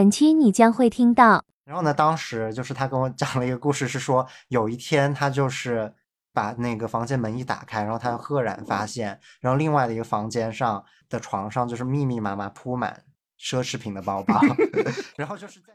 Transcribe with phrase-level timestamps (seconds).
[0.00, 1.44] 本期你将会听到。
[1.62, 5.92] 然后呢，当时就是他跟我讲了一个故事，是说有一天他就是
[6.32, 12.98] 把那个房间门一打开，然后他赫然发现，然后另外的一个房间上的床上就是密密麻麻铺满
[13.38, 14.40] 奢侈品的包包，
[15.18, 15.74] 然后就是在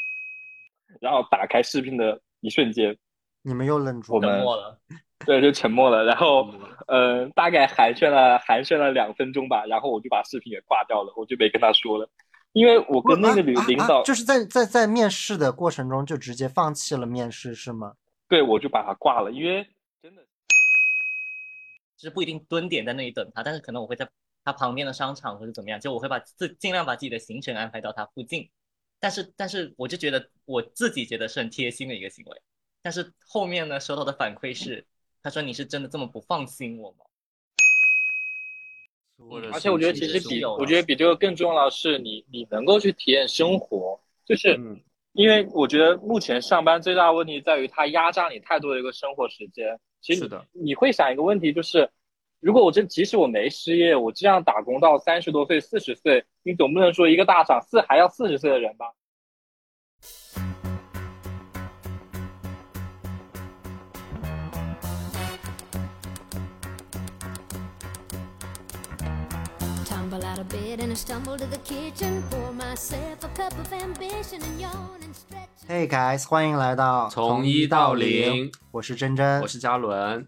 [1.00, 2.94] 然后打开视频的一瞬间，
[3.40, 4.78] 你们又愣住我们了，沉默了。
[5.24, 6.04] 对，就沉默了。
[6.04, 6.46] 然后，
[6.88, 12.06] 呃，大概寒暄了寒暄了两分钟吧，然后我就把视频给挂掉了，我就没跟他说了，
[12.52, 17.94] 因为我跟那个领啊啊领导，啊就是在在在面试的过程中就直接放弃了面试是吗？
[18.28, 19.66] 对我就把他挂了，因为
[20.02, 20.22] 真的
[21.96, 24.08] 就是不一定蹲点在那里等他，但是可能我会在
[24.44, 28.50] 他旁边的商场或者怎么样，就我会把自尽量把自己的行程安排到他附近。
[28.98, 32.42] 但是但是我就觉得我自己觉得是很贴心的一个行为，
[32.82, 34.86] 但是后面呢收到的反馈是，
[35.22, 37.04] 他说你是真的这么不放心我吗？
[39.28, 44.80] 或者而且我觉得其实比我觉得比这个更重要的是你你能够去体验生活，就是嗯
[45.12, 49.78] 因为我觉得目前上班最大的问题在于它压榨你太多的一个生活时间。
[50.00, 51.90] 其实你会想一个问题，就是
[52.40, 58.86] 如果我这即使我没失业，我这样打工到三十多岁、四十岁，你总不能说一个大厂四还要四十岁的人吧？
[70.10, 72.22] Tumble out of bed and I stumble to the kitchen.
[72.30, 75.48] Pour myself a cup of ambition and yawn and stretch.
[75.68, 80.26] Hey guys，欢迎来到从一到零，我是真真，我是嘉伦。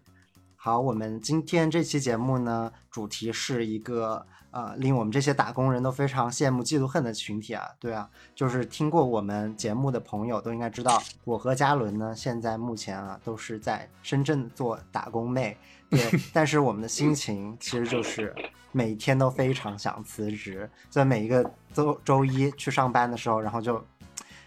[0.55, 7.67] 好，我们今天这期节目呢，主题是一个呃，令我们这些打工人都非常羡慕、嫉妒、恨的群体啊。
[7.77, 15.57] 对啊，就是听过我们节目的朋友都应该知道，我和嘉伦呢，现在目前啊都是在深圳做打工妹。
[15.89, 15.99] 对，
[16.31, 18.33] 但是我们的心情其实就是
[18.73, 23.81] 每天都非常想辞职，在每一个周周一去上班的时候，然后就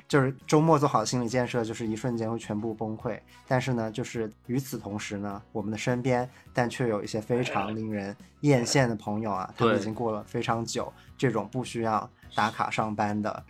[0.08, 3.19] 就是周末做好心理建设，就是一瞬间会全部崩溃。
[3.48, 13.44] 但是呢，就是与此同时呢，我们的身边但却有一些非常令人艳羡的朋友啊，他们已经过了非常久这种不需要打卡上班的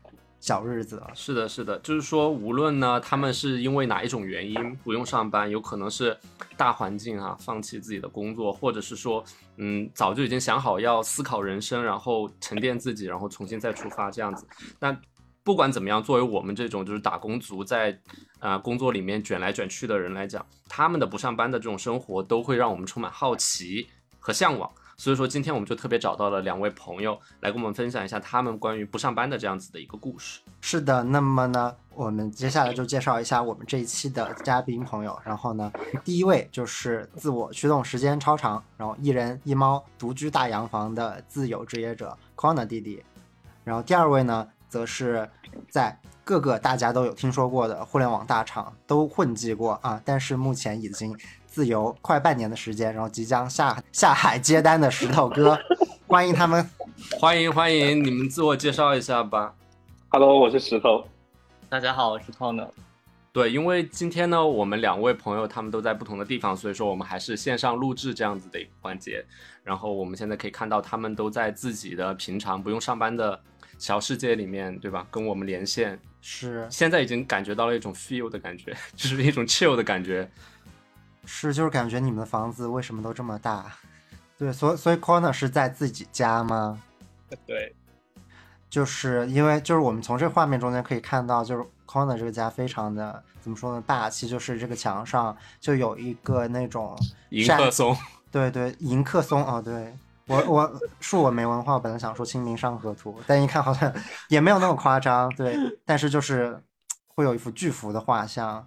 [0.46, 1.10] 小日子了。
[1.12, 6.16] 是的，是的，就是说，无论呢，他们是因为哪一种原因不用上班，有可能是
[6.56, 9.24] 大环境啊，放弃自己的工作，或者是说，
[9.56, 14.46] 嗯，早就已经想好要思考人生，然后沉淀自己，然后重新再出发这样子。
[14.78, 14.96] 那
[15.42, 17.98] 不管怎么样，作为我们这种就是打工族在，
[18.38, 23.88] 啊、工作里面卷来卷去的人来讲，他们的不上班的这种生活，都会让我们充满好奇
[24.20, 24.70] 和向往。
[24.96, 30.40] 所以说，今天我们就特别找到了两位朋友来跟我们分享一下他们关于不上班的这样子的一个故事。
[30.62, 35.18] 是的，那么呢，我们接下来就介绍一下我们这一期的嘉宾朋友。
[35.22, 35.70] 然后呢，
[36.02, 43.02] 第一位就是自我驱动时间超长，然后一人一猫独居大洋房的自由职业者 Corner 弟弟。
[43.64, 45.28] 然后第二位呢，则是
[45.68, 51.16] 在各个大家都有听说过的互联网大厂都混迹过啊，但是目前已经
[51.56, 55.58] 自由快半年的时间，然后即将下下海接单的石头哥，
[56.06, 56.68] 欢迎他们。
[57.18, 59.54] 欢迎欢迎，你们自我介绍一下吧。
[60.10, 61.08] Hello，我是石头。
[61.70, 62.68] 大家好，我是 Connor。
[63.32, 69.24] 对，因为今天呢，我们两位朋友他们都在不同的地方，所以说我们还是线上录制这样子的一个环节。
[69.64, 73.40] 然后我们现在可以看到，他们都在自己的平常不用上班的
[73.78, 75.06] 小世界里面，对吧？
[75.10, 80.30] 跟我们连线，是现在已经感觉到了一种 feel 的感觉， 就是一种 chill 的感觉。
[81.26, 83.66] 是，就是感觉你们的房子为什么都这么大？
[84.38, 86.80] 对，所以所以 Corner 是在自己家吗？
[87.44, 87.74] 对，
[88.70, 96.96] 就是因为就是我们从这个画面中间可以看到，就是 Corner 这个家非常的怎么说呢，大气，就是这个墙上就有一个那种
[97.30, 97.96] 迎客松，
[98.30, 99.92] 对对，迎客松哦，对。
[100.28, 103.92] 我我恕我没文化，我本来想说《清明上河图》，但一看好像
[104.26, 106.60] 也没有那么夸张，对，但是就是
[107.14, 108.66] 会有一幅巨幅的画像，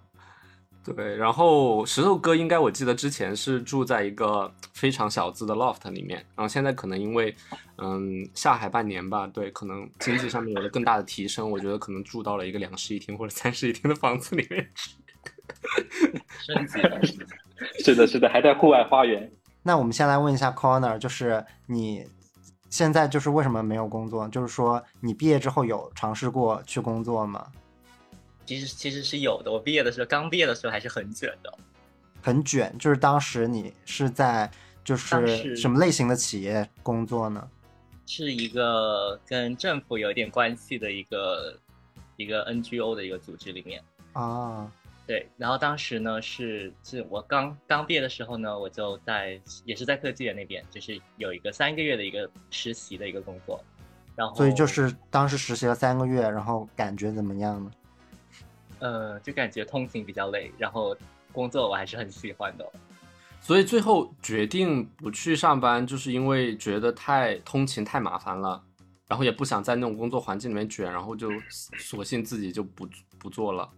[0.96, 7.36] 对，然后石头哥应该我记得之前是住在一个非常小资的 loft 里面，然后现在可能因为
[7.78, 14.92] 嗯下海半年吧，对，可能经济上面有了更大的提升，我觉得可能住到了一个两室一厅或者三室一厅的房子里面去。
[16.46, 17.00] 升级了。
[17.84, 19.32] 是的，是的，还在户外花园。
[19.64, 22.06] 那我们先来问一下 Corner，就是你
[22.70, 24.28] 现在就是为什么没有工作？
[24.30, 27.48] 就是说你毕业之后有尝试过去工作吗？
[28.50, 31.54] 其实其实是有的，我毕业的时候，刚毕业的时候还是很卷的。
[32.20, 34.50] 很卷，就是当时你是在
[34.84, 37.48] 就是什么类型的企业工作呢？
[38.08, 41.56] 是一个跟政府有点关系的一个
[42.18, 43.84] 一个 NGO 的一个组织里面。
[44.14, 44.72] 啊，
[45.06, 53.64] 对，然后当时呢是是我刚刚毕业的时候呢，我就在也是在科技园那边，就是有一个三个月的一个实习的一个工作，
[54.16, 57.70] 然后所以就是当时实习了三个月，然后感觉怎么样呢？
[58.80, 60.96] 呃，就感觉通勤比较累，然后
[61.32, 62.66] 工作我还是很喜欢的。
[63.42, 68.62] 所以最后决定不去上班，就是因为觉得太通勤太麻烦了，
[69.08, 71.32] 然后也不想在那种工作环境里面卷，然后就
[71.78, 72.88] 索性自己就不
[73.18, 73.70] 不做了。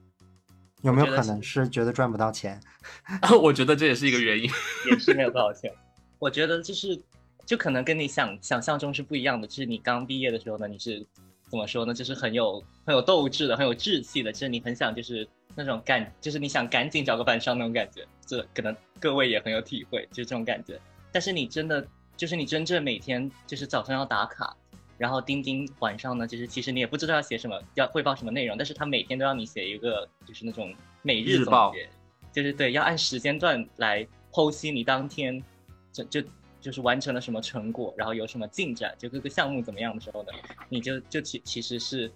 [0.81, 2.59] 有没有可能是觉得赚不到钱？
[3.39, 4.49] 我觉得这也是一个原因。
[4.89, 5.71] 也是没有多少钱。
[6.17, 6.99] 我觉得就是，
[7.45, 9.47] 就可能跟你想想象中是不一样的。
[9.47, 11.05] 就是你刚毕业的时候呢，你是
[11.51, 11.93] 怎么说呢？
[11.93, 18.07] 就是很有很有斗志的，很有志气的，就是你很想就是那种赶，就是你想赶紧找个班上那种感觉。
[18.25, 20.79] 这可能各位也很有体会，就是这种感觉。
[21.11, 24.55] 但是你真的就是你真正每天就是早上要打卡，
[24.97, 31.89] 然后钉钉晚上呢，就是其实你也不知道要写什么，要汇报什么内容，但是他每天都让你写一个就是那种每日总结，
[32.31, 35.43] 就是对，要按时间段来剖析你当天
[35.91, 36.23] 就就
[36.61, 40.29] 就是完成了什么成果，然后有什么进展，就各个项目怎么样的时候呢，
[40.69, 42.11] 你就就其其实是，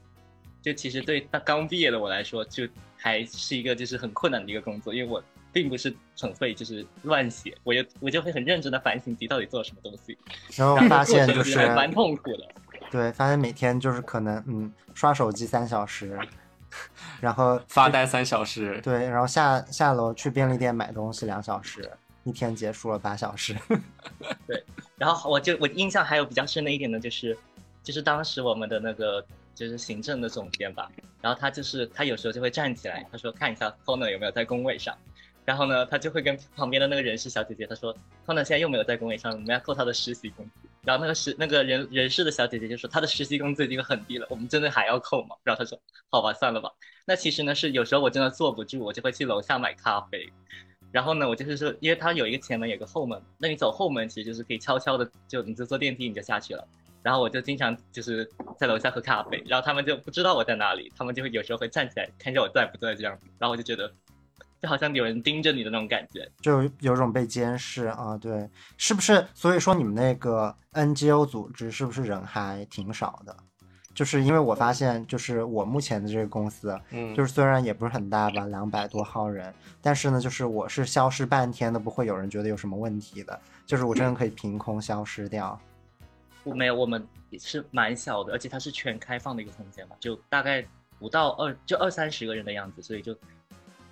[0.62, 5.22] 就其实对刚刚毕业的我来说，就还是一个就是很困难的一个工作，因为我
[5.52, 10.18] 并不是很会就是乱写，我也我就会很认真的反省自己到底做了什么东西，
[10.56, 12.48] 然后发现就过程其实还蛮痛苦的。
[12.92, 16.18] 对，发现每天就是可能嗯刷手机三小时，
[17.20, 21.90] 然后发呆三小时，对，然后下下楼去便利店买东西两小时，
[22.26, 23.56] 一天结束了八小时。
[24.46, 24.62] 对
[24.98, 27.38] 然后我就我印象还有比较深的一点呢，就是
[27.84, 30.92] 就是当时我们的那个就是行政的总监吧，
[31.22, 34.98] 然后他就是他有时候就会站起来，他说看一下 Connor 有没有在工位上，
[35.44, 37.96] 然后呢他就会跟旁边的那个人事小姐姐他说
[38.26, 40.68] Connor 现在又没有在工位上，我们要扣他的实习工资。
[40.84, 45.36] 然后那个实那个人人事的小姐姐就说他的实习工资已经很低了，我们真的还要扣吗？
[45.44, 45.78] 然后他说
[46.10, 46.72] 好吧算了吧。
[47.06, 50.32] 那其实呢是有时候我真的坐不住，我就会去楼下买咖啡。
[50.96, 56.66] 然后呢，我就是说，因为它有一个前门，有个后门，那你走后门其实就是可以悄悄的，就你就坐电梯你就下去了。
[57.04, 58.26] 然后我就经常就是
[58.58, 63.92] 在楼下喝咖啡，然后他们就不知道我在哪里，他们就会有时候会站起来看一下我在不在这样，然后我就觉得，
[64.62, 66.32] 就好像有人盯着你的那种感觉。
[66.40, 69.28] 就有种被监视啊，对，是不是？
[69.34, 73.36] 所以说你们那个 NGO 组织是不是人还挺少的？
[73.96, 79.52] 就是因为我发现，就是我目前的这个公司，嗯，就是虽然也不是很大吧，两百多号人，
[79.82, 85.58] 但是呢，就是我是消失半天都不会有人觉得有什么问题的，就是我真的可以凭空消失掉。
[86.44, 90.64] 我没有，我们也是蛮小的，而且它是全开放的一个空间嘛，就大概
[91.00, 93.18] 不到二就二三十个人的样子，所以就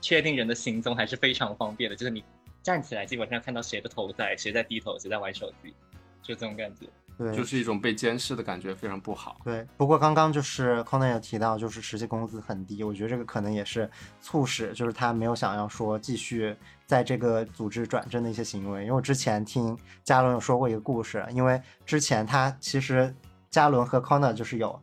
[0.02, 2.22] 确定人的行踪还是非常方便的，就是你
[2.62, 5.74] 站起来基本上看到谁的头在，谁在低头，谁在玩手机，
[6.22, 6.88] 就这种感觉。
[7.18, 9.40] 对，就是一种被监视的感觉，非常不好。
[9.44, 13.90] 对，不过刚刚就是 Conan 有提到，就是实际工资很低，我觉得这个可能也是
[14.22, 16.56] 促使就是他没有想要说继续
[16.86, 18.82] 在这个组织转正的一些行为。
[18.82, 23.14] 因为我之前听嘉伦有说过一个故事，因为之前他其实
[23.50, 24.80] 嘉伦和 Conan 就是有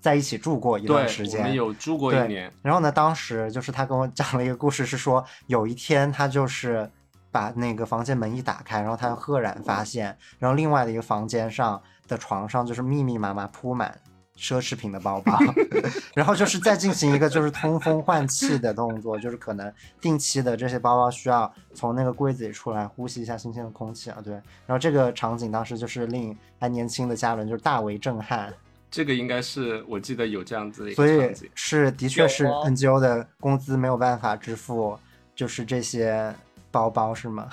[0.00, 6.90] 在一起住过一段时间，我们间，有住过一年，然后呢，当时就是他跟我讲了一个故事，是说有一天他就是
[7.30, 13.98] 把那个房间门一打开，然后他赫然发现，然后另外的一个房间上的床上就是密密麻麻铺满
[14.36, 15.38] 奢侈品的包包，
[16.14, 24.32] 然后就是再进行一个就是通风换气的动作，就是可能定期的这些包包需要从那个柜子里出来呼吸一下新鲜的空气啊，对。
[24.32, 28.52] 然后这个场景当时就是令还年轻的嘉伦就是大为震撼。
[28.90, 31.50] 这个应该是我记得有这样子的一所以个场景。
[31.54, 34.98] 是的确是 NGO 的工资没有办法支付，
[35.36, 36.34] 就是这些
[36.70, 37.50] 包包是吗？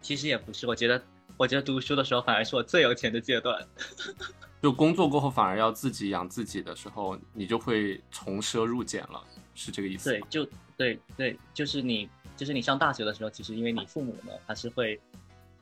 [0.00, 1.02] 其实也不是，我觉得，
[1.36, 3.66] 我觉得读书的时候反而是我最有钱的阶段。
[4.62, 9.22] 就工作过后反而要自己养自己的时候，你就会从奢入俭了，
[9.54, 14.98] 是这个意思？，对就对对，就是你，就是你上大学的时候，其实因为你父母呢，他是会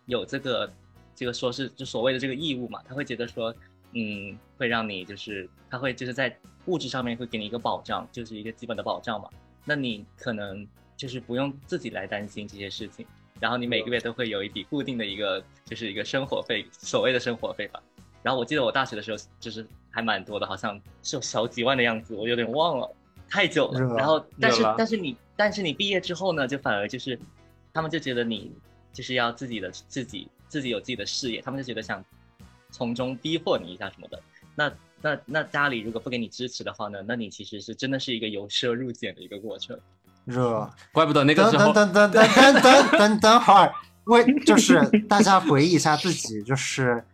[0.06, 0.72] 有这个
[1.14, 3.54] 这个说是就所谓的这个义务嘛，他会觉得说，
[3.92, 6.34] 嗯，会让你就是他会就是在
[6.66, 9.28] 物质上面会给你一个保障，就是一个基本的保障嘛。
[9.64, 13.06] 那你可能就是不用自己来担心这些事情，
[13.40, 17.82] 然后你每个月都会有一笔固定的一个就是一个生活费，所谓的生活费吧。
[18.22, 22.90] 然后我记得我大学的时候就是还蛮多的，好像是有小几万的样子，我有点忘了，
[23.28, 23.80] 太久了。
[23.96, 27.18] 然后但是但是你但是你毕业之后呢，就反而就是
[27.72, 28.50] 他们就觉得你
[28.92, 32.02] 就是要自己的自己自己有自己的事业，他们就觉得想
[32.70, 34.22] 从中逼迫你一下什么的。
[34.54, 34.72] 那
[35.02, 39.78] 那那家里如果不给你支持的话呢，那你其实是真的是一个由奢入俭的一个过程。
[40.24, 43.72] 热，怪不得那个等时候等等等等等等等等会儿，
[44.04, 47.04] 为就是大家回忆一下自己，就是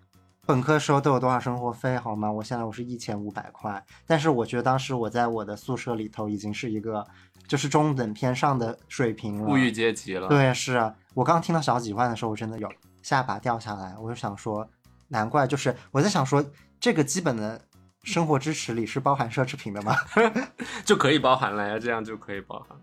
[0.47, 2.31] 本科时候都有多少生活费好吗？
[2.31, 7.07] 我现在我是一千五百块，但是我觉得当时我在我的宿舍里头已经是一个
[7.47, 9.47] 就是中等偏上的水平了。
[9.47, 12.69] 富裕阶级了。，对，是啊，我刚听到小几万的时候，我真的有
[13.03, 14.69] 下巴掉下来，我就想说，
[15.09, 16.45] 难怪就是我在想说，
[16.81, 17.61] 这个基本的
[18.05, 19.95] 生活支持里是包含奢侈品的吗？
[20.85, 22.79] 就可以包含了呀，这样就可以包含。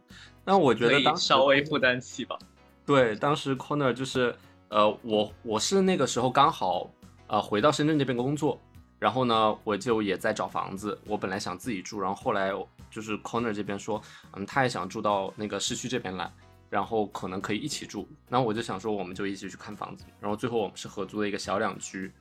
[0.46, 2.38] 那我觉得当时稍微负担起吧。
[2.86, 4.34] 对，当时 Corner 就是
[4.70, 6.90] 呃，我我是那个时候刚好
[7.28, 8.62] 呃回到深圳这边工作，
[9.00, 10.98] 然后呢，我就也在找房子。
[11.06, 12.52] 我本来想自己住，然后后来
[12.90, 14.02] 就是 Corner 这边说，
[14.34, 16.32] 嗯，他也想住到那个市区这边来，
[16.70, 18.08] 然后可能可以一起住。
[18.30, 20.06] 然后我就想说，我们就一起去看房子。
[20.22, 22.12] 然后最后我们是合租了一个小两居。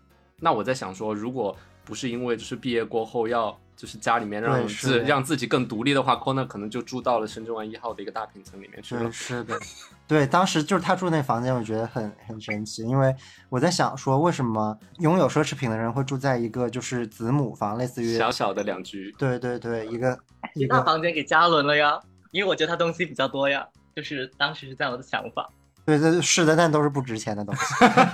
[0.40, 9.12] 那我在想说，如果不是因为就是毕业过后要就是家里面让自让自己更独立的话，Corner 可能就住到了深圳湾一号的一个大平层里面去了对，。
[9.12, 9.58] 是的，
[10.08, 13.14] 对，当时就是他住那房间，我觉得很很神奇，因为
[13.48, 20.18] 我在想说，为什么拥有奢侈品的人会住在一个就是子母房，类似于小小的两居，对对对，一个
[20.54, 22.00] 一大个房间给嘉伦了呀，
[22.32, 23.64] 因为我觉得他东西比较多呀，
[23.94, 25.48] 就是当时是这样的想法。
[25.86, 27.62] 对对是的，但都是不值钱的东西。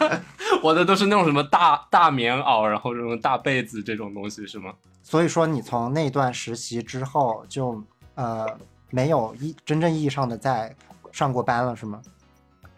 [0.62, 4.72] 我的都是那种什么大大棉袄，然后这种大被子这种东西是吗？
[5.02, 7.82] 所以说，你从那段实习之后就
[8.14, 8.46] 呃
[8.90, 10.72] 没有一真正意义上的在
[11.10, 12.00] 上过班了，是吗？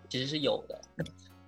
[0.08, 0.80] 其实是有的，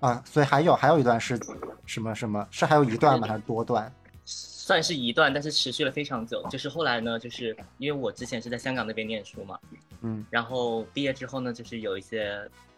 [0.00, 1.40] 啊，所以还有还有一段是
[1.86, 2.44] 什么什么？
[2.50, 3.28] 是还有一段吗？
[3.28, 3.90] 还是多段？
[4.24, 6.44] 算是一段，但是持续了非常久。
[6.50, 9.56] 就是后来呢，就是因为我之前是在香港那边念书嘛，
[10.00, 12.36] 嗯然后毕业之后呢，就是有一些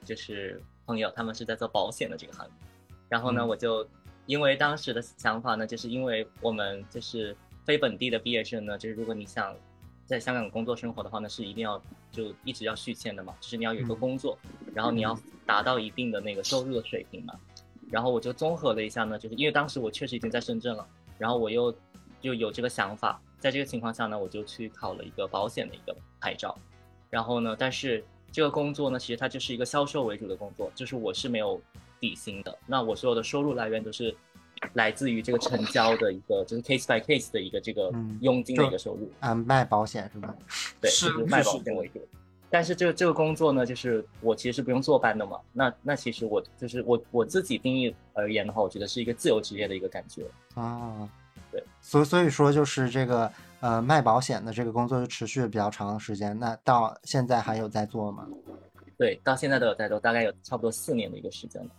[0.09, 2.53] 就是朋友，他们是在做保险的这个行业，
[3.11, 3.87] 然后呢，嗯我就
[4.25, 7.37] 因为当时的想法呢，就是因为我们就是
[7.67, 9.55] 非本地的毕业生呢，就是如果你想
[10.07, 14.39] 在香港工作生活的话呢，是一定要就一直要续签的嘛，就是你要有一个嗯工作，
[14.75, 17.35] 然后你要达到一定的那个收入的水平嘛。
[17.91, 20.87] 然后我就综合了一下呢，就是因为当时我确实已经在深圳了，
[21.19, 21.71] 然后我又
[22.21, 26.55] 就有这个想法，在这个情况下呢，我就去考了一个保险的一个牌照。
[27.09, 31.61] 然后呢，但是这个工作呢，其实它就是一个销售为主的工作，就是我是没有
[32.01, 34.15] 底薪的，那我所有的收入来源都是
[34.75, 39.11] 来自于这个成交的一个就是 case by case 的一个这个嗯佣金的一个收入。
[39.21, 40.35] 啊，卖保险是吧？
[40.81, 42.01] 对，是就是卖保险为主。
[42.51, 45.39] 但是这个这个工作呢，就是我其实是不用坐班的嘛。
[45.53, 50.25] 那那其实我就是我我自己定义而言的话，我觉得是一个自由职业的一个感觉。
[50.55, 51.07] 啊，
[51.53, 58.27] 对，所所以说就是这个呃卖保险的这个工作就持续了比较长的时间，那到现在还有在做吗？
[58.97, 61.71] 对，到现在都有在做，大概有差不多四年的一个时间了。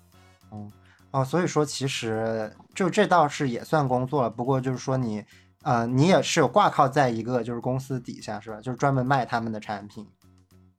[0.52, 0.72] 嗯
[1.12, 5.26] 哦，所以说其实就这倒是也算工作了，不过就是说你
[5.64, 8.62] 呃你也是有挂靠在一个就是公司底下是吧？
[8.62, 10.08] 就是专门卖他们的产品，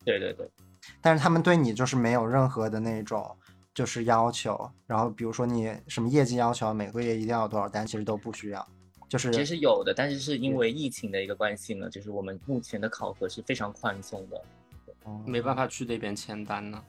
[0.05, 0.49] 对对对，
[1.01, 3.37] 但是他们对你就是没有任何的那种
[3.75, 8.67] 就是要求，然后比如说你什么业绩要求，每个月一定要有多少单，其实都不需要，
[9.11, 14.41] 就是其实是有的，但是是因为疫情的一个关系呢，就是我们目前的考核是非常宽松的。
[15.03, 16.81] 哦没办法去那边签单呢。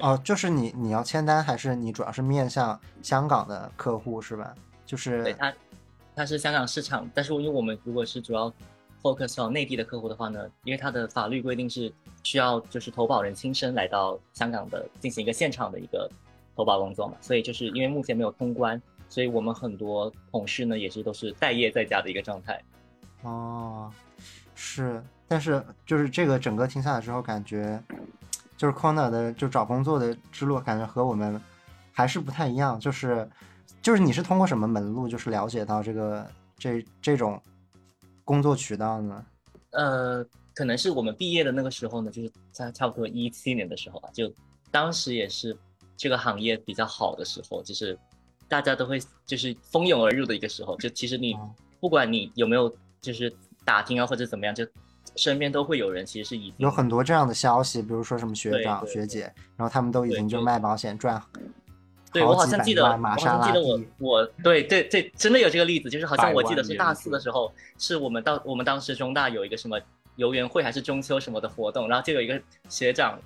[0.00, 4.54] 哦，就是你你要签单，还是你主要是面向香港的客户是吧？
[4.86, 5.54] 就是对它，
[6.16, 8.50] 它是香港市场，但是因为我们如果是主要
[9.02, 16.10] focus 到内地的客户的话呢，因为它的法律规定是需要就是投保人亲身来到香港的进行一个现场的一个
[16.56, 18.80] 投保工作嘛，所以就是因为目前没有通关，
[19.14, 22.60] 所以我们很多同事呢也是都是待业在家的一个状态。
[23.22, 23.88] 哦，
[24.56, 27.80] 是，但是就是这个整个听下来之后，感觉
[28.56, 31.40] 就是 Corner 的就找工作的之路，感觉和我们
[31.92, 32.80] 还是不太一样。
[32.80, 33.30] 就是
[33.80, 36.28] 就是你是通过什么门路，就是了解到这个
[36.58, 37.40] 这这种
[38.24, 39.24] 工作渠道呢？
[39.70, 44.28] 呃，可能是我们毕业的那个时候呢，就是在差不多一七年的时候吧，就
[44.72, 45.56] 当时也是
[45.96, 47.96] 这个行业比较好的时候，就是
[48.48, 50.76] 大家都会就是蜂拥而入的一个时候。
[50.78, 53.32] 就其实你哦不管你有没有就是
[53.64, 54.66] 打听啊或者怎么样，就
[55.16, 61.22] 身边都会有人其实是已经有很多这样的消息，比如说什么学长、学姐，然后他们都已经就卖保险赚
[62.12, 63.80] 对我好像记得，我记得我。
[63.98, 69.78] 我对对对，真的有这个例子，就是好像我记得是大四的时候，是我们当我们当时中大有一个什么
[70.16, 73.18] 游园会还是中秋什么的活动，然后就有一个学长，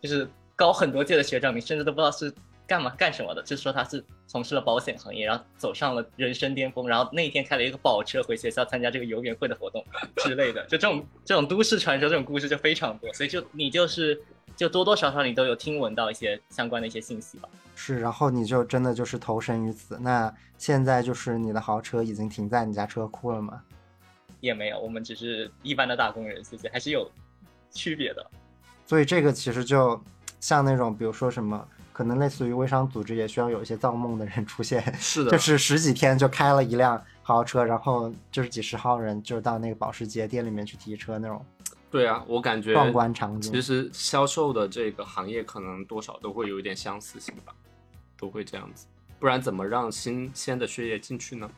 [0.00, 2.32] 就是高很多届的学长，你甚至都不知道是
[2.70, 9.84] 干嘛干什么的，就是说他是从事了保险行业，然后走上了人生巅峰，然后那一天开了一个跑车回学校参加这个游园会的活动
[10.18, 14.22] 之类的，就这种这种都市传说这种故事就非常多，所以就你就是
[14.54, 17.48] 就多多少少你都有听闻到一些相关的一些信息吧。
[17.74, 19.98] 是，然后你就真的就是投身于此。
[19.98, 23.60] 那现在就是你的豪车已经停在你家车库了吗？
[24.38, 27.10] 也没有，我们只是一般的打工人，谢谢，还是有
[27.72, 28.24] 区别的。
[28.86, 30.00] 所以这个其实就
[30.38, 31.66] 像那种，比如说什么，
[32.00, 41.44] 可能类似于微商组织也需要有一些造梦的人出现， 是的，就是十几天就开了一辆豪车，然后就是几十号人就到那个保时捷店里面去提车那种
[41.90, 43.52] 对啊，我感觉壮观场景。
[43.52, 47.52] 其实销售的这个行业可能多少都会有一点相似性吧，
[48.16, 48.86] 都会这样子，
[49.18, 51.50] 不然怎么让新鲜的血液进去呢？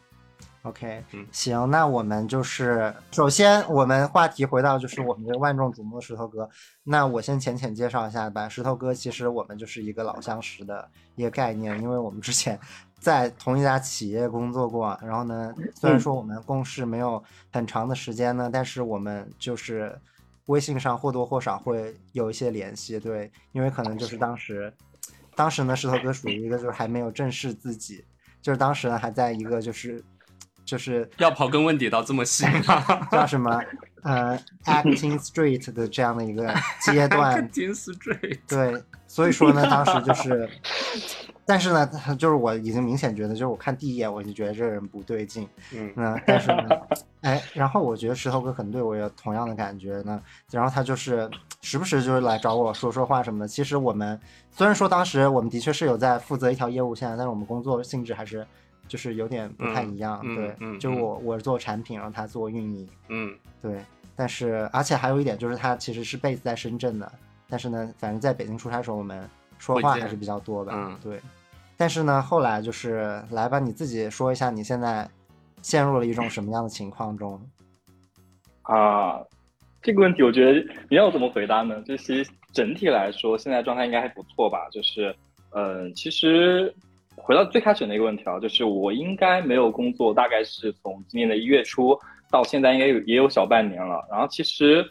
[0.62, 6.48] OK，嗯行，那我们就是首先我们话题回到就是我们这个万众瞩目的石头哥，
[6.84, 8.48] 那我先浅浅介绍一下吧。
[8.48, 12.58] 石头哥其实我们就是一个老相识的一个概念，因为我们之前
[13.00, 19.98] 在同一家企业工作过，然后呢，虽然说我们共事没有很长的时间呢，但是我们就是
[20.46, 24.72] 微信上或多或少会有一些联系，对，因为可能就是当时，
[25.34, 28.04] 当时呢，石头哥属于一个就是还没有正视自己，
[28.40, 30.00] 就是当时呢还在一个就是
[30.64, 33.06] 就是要刨根问底到这么细吗？
[33.10, 33.60] 叫什么
[34.02, 36.52] 呃 acting street 的这样的一个
[36.84, 40.48] 阶 段，acting street，对，所以说呢，当时就是，
[41.44, 41.86] 但是呢，
[42.18, 46.68] 就是我已经明显觉得，就是我看第一眼我就觉得这个人不对劲，嗯那，但是呢，
[47.22, 51.28] 哎，然后我觉得石头哥可能对我有同样的感觉呢，然后他就是
[51.60, 53.46] 时不时就是来找我说说话什么的。
[53.46, 54.18] 其实我们
[54.50, 58.44] 虽然说当时我们的确是有在负责一条业务线，但是我们工作性质还是
[58.92, 63.80] 就是有点不太一样，对，嗯就我我是做产品，然后他做运营，嗯对，
[64.14, 67.10] 但是而且还有一点就是他其实是 base 在深圳的，
[67.48, 69.26] 但是呢，反正在北京出差的时候，我们
[69.58, 71.18] 说话还是比较多的，嗯对。
[71.74, 75.08] 但是呢，后来就是来吧，你自己说一下你现在
[75.62, 77.40] 陷入了一种什么样的情况中？
[78.60, 79.22] 啊，
[79.80, 81.80] 这个问题我觉得你要怎么回答呢？
[81.86, 84.68] 就其实整体来说，现在状态应该还不错吧。
[84.70, 85.16] 就是，
[85.54, 86.72] 嗯、其实
[87.22, 91.96] 回到最开始那个问题啊，就是我应该没有工作，大概是从今年的一月初
[92.30, 94.04] 到现在，应该有也有小半年了。
[94.10, 94.84] 然后其实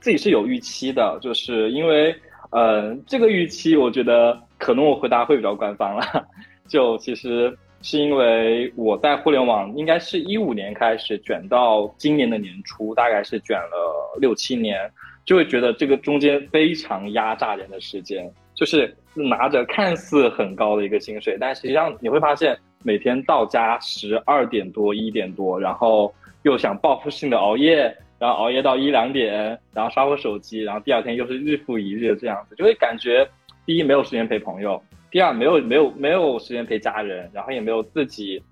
[0.00, 2.14] 自己是有预期的，就是因为，
[2.50, 6.02] 嗯、这个预期我觉得可能我回答会比较官方了。
[6.66, 14.90] 就其实是因为我在互联网应该是一五年开始卷到今年的年初，大概是卷了六七年，
[15.24, 33.28] 就会觉得这个中间非常压榨人的时间，就是拿着看似很高的一个薪水，但实际上你会发现每天到家十二点多一点多，然后又想报复性的熬夜，然后熬夜到一两点，然后刷会手机，然后第二天又是日复一日这样子，就会感觉
[33.64, 38.42] 第一没有时间陪朋友，第二没有没有没有时间陪家人，然后也没有自己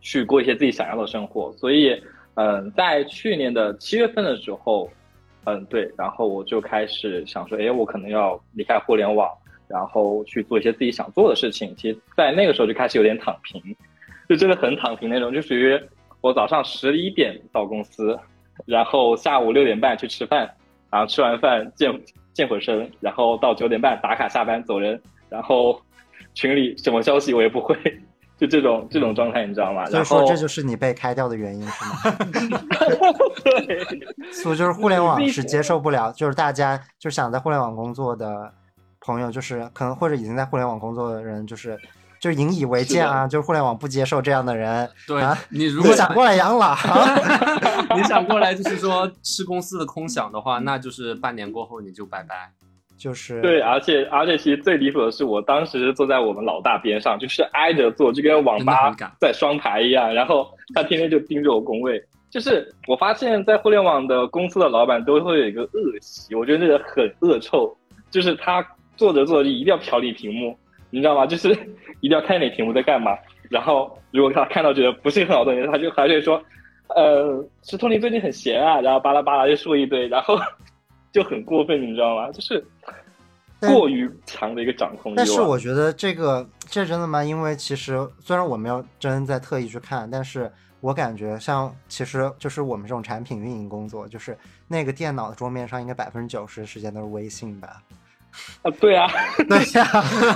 [0.00, 2.00] 去过一些自己想要的生活，所以
[2.34, 4.90] 嗯，在去年的七月份的时候，
[5.46, 9.30] 嗯对，然后我就开始想说，哎，我可能要离开互联网，
[9.68, 11.72] 然后去做一些自己想做的事情。
[11.76, 13.62] 其实，在那个时候就开始有点躺平，
[14.28, 15.80] 就真的很躺平那种，就属于
[16.20, 18.18] 我早上十一点到公司，
[18.64, 20.52] 然后下午六点半去吃饭，
[20.90, 21.92] 然后吃完饭健
[22.32, 25.80] 健会身，然后到九点半打卡下班走人，然后
[26.34, 27.76] 群里什么消息我也不会，
[28.38, 29.86] 就这种这种状态，你知道吗？
[29.86, 31.96] 所以说这就是你被开掉的原因是吗？
[33.44, 38.52] 对，所以就是互联网是接受不了，就是大家就想在互联网工作的
[39.00, 41.78] 朋友，就是可能或者已经在互联网工作的人，就是
[42.20, 44.88] 就引以为戒啊，就是互联网不接受这样的人。
[45.06, 46.76] 对啊你如果想过来养老？
[47.96, 52.52] 你想过来就是说吃公司的空饷的话，那就是半年过后你就拜拜。
[52.96, 60.12] 就是对，而且而且其实最离谱的是，我当时坐在我们老大边上，就是挨着坐，就跟网吧在双排一样。
[60.14, 62.02] 然后他天天就盯着我工位。
[62.28, 67.74] 就是我发现，在互联网的公司的老板都会有一个恶习，我觉得那个很恶臭，
[68.10, 70.54] 就是他坐着坐着就一定要瞟你屏幕，
[70.90, 71.24] 你知道吗？
[71.24, 71.50] 就是
[72.00, 73.16] 一定要看你屏幕在干嘛。
[73.48, 76.42] 然后如果他看到觉得不是很好的人，他就还会说，
[76.94, 80.36] 呃，石头你最近很闲啊，然后巴拉巴拉就说一堆，然后
[81.16, 82.30] 就很过分，你知道吗？
[82.30, 82.62] 就是
[83.60, 85.14] 过于强的一个掌控欲。
[85.16, 87.24] 但是我觉得这个这真的吗？
[87.24, 90.52] 因为其实虽然我没有真在特意去看，但是
[90.82, 94.36] 我感觉像其实就是我们这种产品运营工作，就是
[94.68, 97.80] 那个电脑的桌面上应该百分之九十时间都是微信吧？
[98.60, 99.10] 啊，对啊，
[99.48, 99.86] 对啊、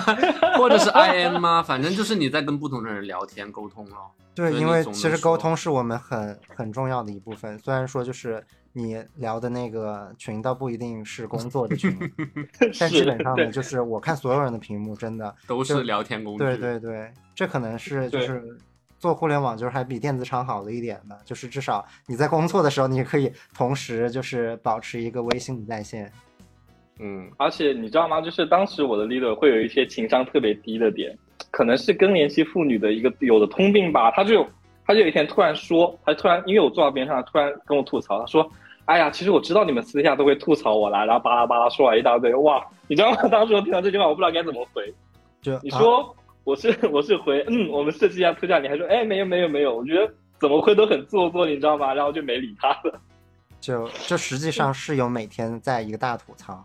[0.57, 4.11] 或者是 IM 吗，反正就是你在跟不同的人聊天沟通咯。
[4.35, 7.59] 对，因为其实沟通是我们很很重要的一部分。
[7.59, 11.96] 虽然说就是你聊的那个群倒不一定是工作的群，
[12.78, 16.44] 但基本上呢，就是我看所有人的屏幕，真的都是聊天工具。
[16.44, 18.42] 对对对，这可能是就是
[18.98, 26.11] 做互联网就是还比电子厂好的一点吧，就是至少你在工作的时候，你可以同时就是保持一个微信的在线。
[27.00, 28.20] 嗯，而且你知道吗？
[28.20, 31.18] 就是当时我的 leader 会有一些情商特别低的点，
[31.50, 34.11] 可能是更年期妇女的一个有的通病吧。
[34.11, 34.46] 他就
[34.90, 38.50] 他就有一天突然说，他突然因为我坐到边上，突然跟我吐槽，他说
[38.87, 43.22] ：“哎呀，其实我知道你们私下都会吐槽我啦。”然后巴拉巴拉说了一大堆，哇，你知道吗？
[43.31, 44.92] 当时我听到这句话，我不知道该怎么回。
[45.40, 51.94] 就啊你说我是我是回嗯，我们设计一下特价，你还说哎没有没有没有，我觉得怎么会都很做作，你知道吗？
[51.94, 53.00] 然后就没理他了。
[53.61, 56.64] 就就实际上是有每天在一个大吐槽。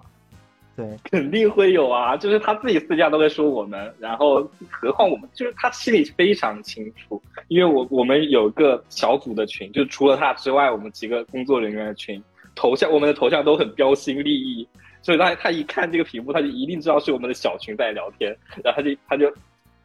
[0.76, 12.22] 对，肯定会有啊， 就是他自己私下都在说我们，然后何况我们，就是他心里非常清楚，因为我我们有个小组的群，就除了他之外，我们几个工作人员的群，
[12.56, 14.68] 头像我们的头像都很标新立异，
[15.02, 19.34] 所以他他一看这个屏幕，他就一定知道是我们的小群在聊天，然后他就他就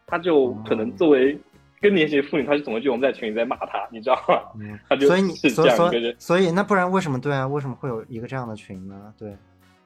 [0.07, 1.39] 他就可能作为
[1.81, 4.43] 更年期的妇女，他就总会觉得我们在群里在骂他，你知道吗？
[4.61, 5.77] 嗯，他就所以你是这样。
[6.19, 7.47] 所以那不然为什么对啊？
[7.47, 9.15] 为什么会有一个这样的群呢？
[9.19, 9.35] 对，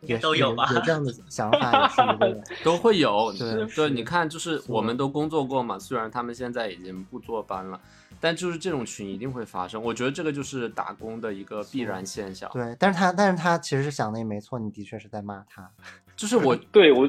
[0.06, 7.80] 也都有吧有这样的 想法也是 都会有，对对，你看，就是是我们都工作过嘛，虽然他们现在已经不坐班了，
[8.20, 9.82] 但就是这种群一定会发生。
[9.82, 12.50] 我觉得这个就是打工的一个必然现象。
[12.52, 15.70] 对，但是他但是他其实想的也没错，你的确是在骂他。
[16.16, 17.08] 就是我 对我，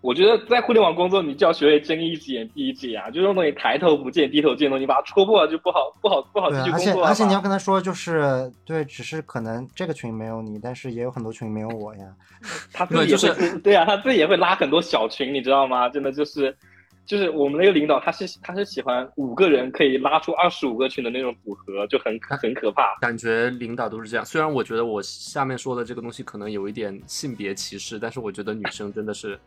[0.00, 12.04] 我觉得在互联网工作，你就要学会睁一只眼闭一只眼啊，就这种东西抬头不见低头见的东西，把它戳破了就不好不好不好继续，工作了且而且你要跟他说，就是对，只是可能这个群没有你，但是也有很多群没有我呀。
[12.72, 15.88] 他自己也会自对啊，他自己也会拉很多小群，你知道吗？
[15.88, 16.56] 真的就是。
[17.04, 22.96] 就是我们那个领导，他是他是喜欢五个人可以拉出二十五个群的那种组合，就很很可怕。
[23.00, 24.24] 感觉领导都是这样。
[24.24, 29.38] 虽然我觉得我下面说的这个东西可能有一点性别歧视，但是我觉得女生真的是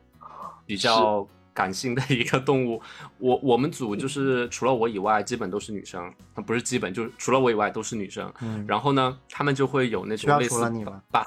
[0.66, 2.80] 比较感性的一个动物。
[3.18, 8.32] 我我们组就是除了我以外，基本都是女生，呃不是基本就是除了我以外都是女生。
[8.42, 11.26] 嗯，然后呢，他们就会有那种类似除了你吗八，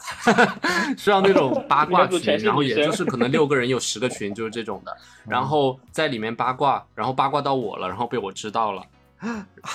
[0.96, 4.96] 需要那种 八卦群然后也就是可能六个人有十个群，就是这种的。
[5.26, 8.84] 然后在里面八卦，然后八卦到我了，然后被我知道了。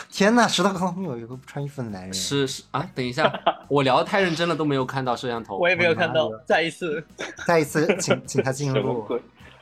[0.10, 2.14] 天呐，石头刚有一个不穿衣服的男人。
[2.14, 3.30] 是是啊，等一下，
[3.68, 5.58] 我聊的太认真了，都没有看到摄像头。
[5.58, 6.32] 我也没有看到。
[6.46, 7.04] 再一次，
[7.46, 9.06] 再一次请请他进入。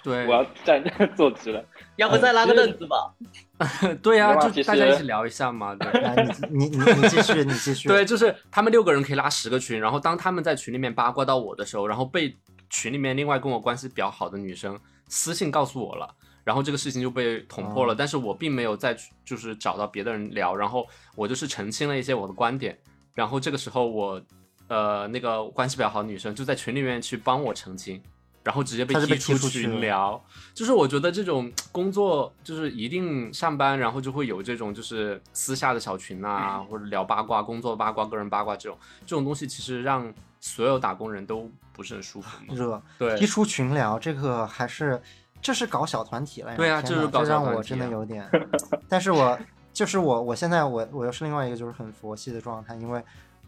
[0.04, 0.84] 对我要站
[1.16, 1.64] 坐直了。
[1.98, 3.14] 要不再拉个凳子吧？
[4.02, 5.76] 对呀、啊就大家一起聊一下嘛。
[5.76, 6.16] 对来，
[6.50, 7.88] 你你你你继续，你继续。
[7.88, 12.36] 对，就是他们六个人可以拉十个群，然后当他们在群里面八卦到我的时候，然后被
[12.70, 16.10] 群里面另外跟我关系比较好的女生私信告诉我了。
[16.44, 22.76] 然后这个事情就被捅破了，哦但是我并没有再去就是找到别的人聊，然后我就是澄清了一些我的观点，
[23.14, 24.20] 然后这个时候我，
[24.68, 28.02] 呃，那个关系比较好的女生就在群里面去帮我澄清，
[28.44, 30.20] 然后直接被踢踢出群聊，
[30.54, 42.56] 就是我觉得这种工作就是一定上班，然后就会有这种就是私下的小群啊，或者聊八卦、工作八卦、个人八卦这种这种东西，其实让所有打工人都不是很舒服嘛。
[42.56, 45.00] 热对踢出群聊，这个还是
[45.40, 46.58] 这是搞小团体了呀。
[46.58, 48.28] 对啊这是搞小这让我团体啊真的有点，
[48.90, 49.38] 但是我
[49.72, 53.04] 就是我我现在我我又是另外一个就是很佛系的状态，因为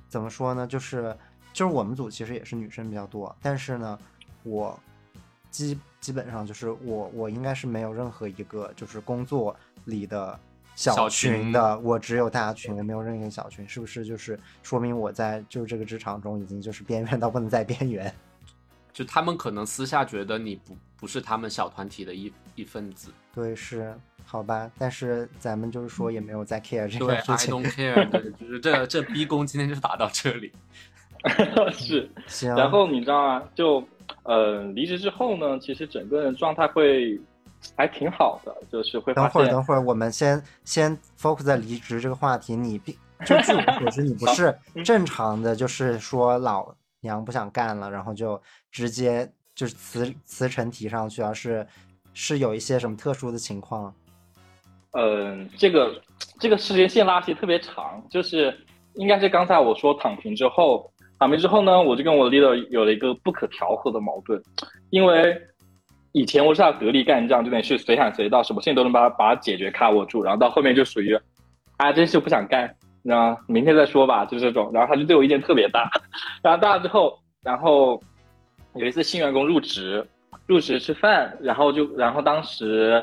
[0.07, 1.17] 怎么说呢，就是
[1.51, 3.97] 就是我们组其实也是女生比较多，但是呢，
[4.43, 4.79] 我
[5.49, 10.39] 基基本上就是我我应该是没有任何一个就是工作里的。
[10.75, 18.11] 小小群群的，我只有大群，我没有任何小群，是不是就是说明我在就是这个职场中已经就是边缘到不能再边缘？
[18.91, 27.37] 就他们可能私下觉得你不不是他们小团体的一一份子，对，是好吧，但是咱们就是说也没有在 care 这个事，I。
[27.37, 30.51] don't care，对，就是这这逼宫今天就打到这里。
[31.71, 33.43] 是，行，然后你知道吗？
[33.55, 33.83] 就
[34.23, 37.19] 呃，离职之后呢，其实整个人状态会
[37.77, 42.55] 还挺好的，就是会等会儿，等会儿，我们先先 focus 在离职这个话题。
[42.55, 42.93] 你并
[43.25, 51.65] 就据我所知，你不是 正常的，就是说老娘不想干了，然后就直接就是辞辞呈提上去，而是
[52.13, 53.93] 是有一些什么特殊的情况。
[54.91, 56.01] 嗯，这个
[56.39, 58.55] 这个时间线拉起特别长，就是
[58.95, 60.91] 应该是刚才我说躺平之后，
[61.23, 64.43] 躺平之后呢，我就跟我的 leader 有了一个不可调和的矛盾，
[64.89, 65.41] 因为
[66.11, 71.17] 以前我是他得力干将，就等于是随喊随到，什么事情都能把它把它解决 cover 住，然后到后面就属于，
[71.77, 73.37] 啊，真是不想干，你知道吗？
[73.47, 75.89] 明天再说吧，就这种，然后他就对我意见特别大，
[76.43, 77.97] 然后大了之后，然后
[78.75, 80.05] 有一次新员工入职，
[80.45, 83.01] 入职吃饭，然后就然后当时。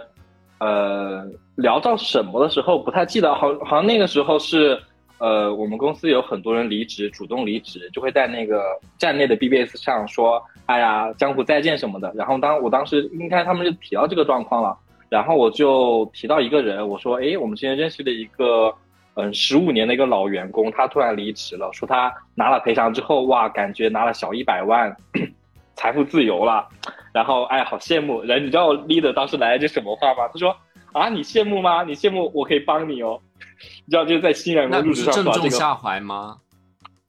[0.62, 1.24] 呃，
[1.56, 4.78] 聊到什么的时候不太记得，好，好像那个时候是，
[5.20, 8.62] 呃，我们公司有很多人离职，主动离职，就会在那个
[8.96, 12.10] 站内的 BBS 上说，哎呀，江湖再见什么的。
[12.16, 14.74] 然后当我当时应该他们就提到这个状况了，
[15.10, 18.74] 然后我就提到一个人，我说，哎，我们之前认识的一个，
[19.14, 24.96] 嗯，十五年的一个老员工，他突然离职了，说他拿了赔偿之后，哇，感觉拿了小一百万，
[25.76, 26.66] 财富自由了。
[27.12, 28.22] 然后哎，好羡慕。
[28.22, 30.28] 然后你知道 leader 当时来了句什么话吗？
[30.32, 30.56] 他说
[30.92, 31.82] 啊，你羡慕吗？
[31.82, 33.20] 你羡慕我可以帮你哦。
[33.86, 35.48] 你知道就是在新员工入职上正耍这个。
[35.48, 36.38] 中下怀吗？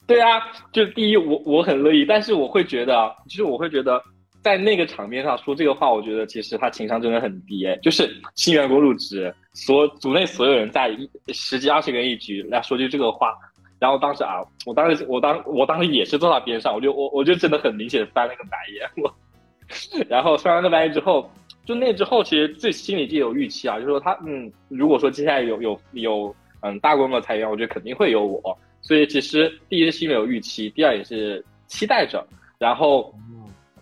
[0.08, 0.42] 对啊，
[0.74, 4.02] 就是第一，我我很乐意，但是我会觉得，啊就是我会觉得，
[4.42, 7.66] 在那个场面上说这个话，我觉得其实他情商真的很低。
[7.66, 13.34] 哎，就是新员工入职，所组内所有人在一十几二十个人一局来说句这个话。
[13.80, 19.12] 然后当时啊，我当时我当我当时也是坐他边上，我就我我就真的很明显的翻了个白眼，我
[20.08, 21.32] 然后翻完个白眼之后，
[21.66, 28.58] 就那之后其实最心里就有预期啊，就是说他嗯，如果说接下来有有有嗯大规模裁员，我觉得肯定会有我。
[28.82, 32.26] 所以其实第一是心里有预期，第二也是期待着。
[32.58, 33.14] 然后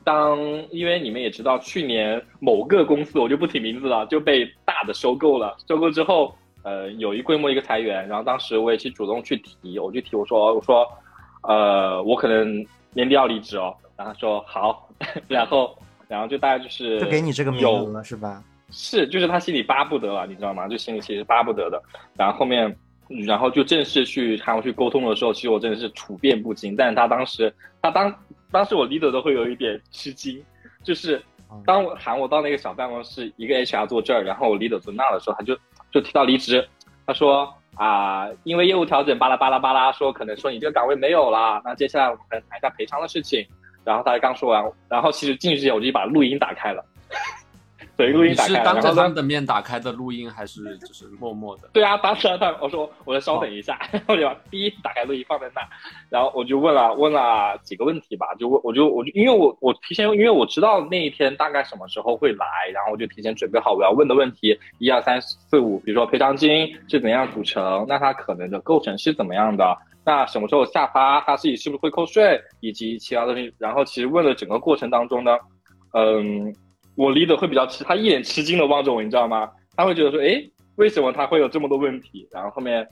[0.04, 0.38] 当
[0.72, 5.56] 因为你们也知道，去年某个公司我就不提名字了，就被大的收购了。
[5.68, 10.86] 收购之后，呃，有一规模一个裁员，然后当时我也去主动去提，我就提我说我说，
[11.44, 13.74] 呃，我可能年底要离职哦。
[13.96, 14.90] 然后他说好，
[15.28, 15.78] 然后
[16.10, 18.44] 然后就大概就是就给你这个名额了是吧？
[18.72, 20.68] 是，就是他心里巴不得了，你知道吗？
[20.68, 21.80] 就心里其实巴不得的。
[22.18, 22.76] 然后后面，
[23.28, 26.76] 然后就正式去喊我去沟通的时候，其实我真的是处变不惊。
[26.76, 28.14] 但是他当时，他当
[28.52, 30.44] 当时我 leader 都会有一点吃惊，
[30.84, 31.22] 就是
[31.64, 35.56] 当我喊我到那个小办公室，一个 HR 坐这儿，然后我 leader 坐那儿的时候，他就
[35.92, 36.68] 就提到离职，
[37.06, 43.46] 他说啊、因为业务调整巴拉巴拉巴拉，说可能说你这个岗位没有了，那接下来我们可能谈一下赔偿的事情。
[43.90, 46.86] 然后他刚说完，然后其实进去之前我就把录音打开了，
[47.98, 51.68] 对，录音打开了，然后呢当着他们的面打开的录音，还是就是默默的？
[51.74, 55.62] 对啊，当时他我说我再稍等一下， 然后就把第一打开录音放在那，
[56.08, 75.32] 然后我就问了问了几个问题吧，就问我就我就因为我我提前因为我知道那一天大概什么时候会来，然后我就提前准备好我要问的问题一二三四五，比如说赔偿金是怎样组成，那它可能的构成是怎么样的，那什么时候下发，他自己是不是会扣税，以及其他东西，然后其实问了整个过程当中呢，
[75.94, 76.56] 嗯。
[76.96, 79.50] 我 leader 会比较吃，他一脸吃惊的望着我，你知道吗？
[79.78, 80.44] 他会觉得说，哎，
[80.76, 82.28] 为什么他会有这么多问题？
[82.30, 82.86] 然后后面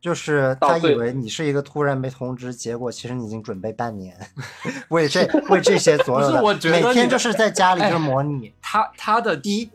[0.00, 4.16] 就是他以为你是一个突然没通知，结果其实你已经准备半年，
[4.88, 8.50] 为这为这些所有的，我觉得每天就是在家里就模拟。
[8.62, 9.70] 他他的第一，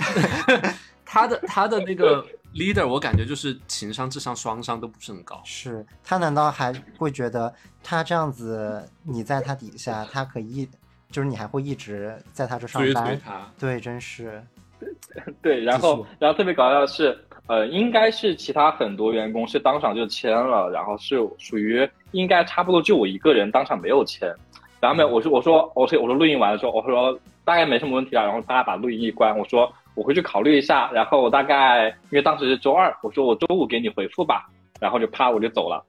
[1.05, 5.39] 他的他的那个 leader，我感觉就是情商、智商双商都不是很高。
[5.43, 10.67] 是他难道还会觉得他这样子你在他底下，他可以
[11.11, 13.05] 就是你还会一直在他这上追班？
[13.05, 14.41] 随他，对，真是
[15.41, 24.33] 对，然后然后特别搞笑的是，呃，应该是其他很多员工是当场就签了，然后是属于应该差不多就我一个人当场没有签。
[24.81, 34.47] 然后没有，我说我说我说我说录音完了之后，我说大概没什么问题了，然后大家把录音一关，我说我回去考虑一下，然后我大概因为当时是周二，我说我周五给你回复吧，
[34.79, 35.83] 然后就啪我就走了，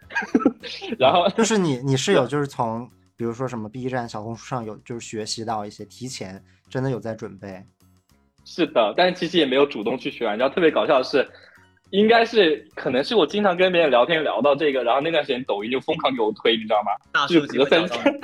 [0.99, 7.62] 然后就 是你你是有就是从比如说什么 B 站、小红书上有就是学习到一些提前真的有在准备。
[8.45, 10.31] 是的，但是其实也没有主动去学。
[10.31, 11.29] 你知道特别搞笑的是，
[11.90, 16.92] 应该是可能是我经常跟别人聊天聊到这个，然后那段时间抖音就疯狂给我推，你知道吗？
[17.12, 18.21] 大就数据会找隔三到天你。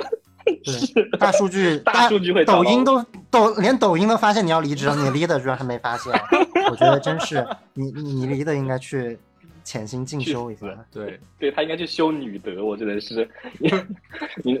[0.63, 6.13] 对，大数据，大数据会抖音都抖，连抖音都发现你要离职了，你离的居然还没发现，
[6.69, 9.17] 我觉得真是你你你离的应该去
[9.63, 10.67] 潜心进修一下。
[10.91, 13.69] 对，对他应该去修女德，我觉得是你
[14.43, 14.59] 你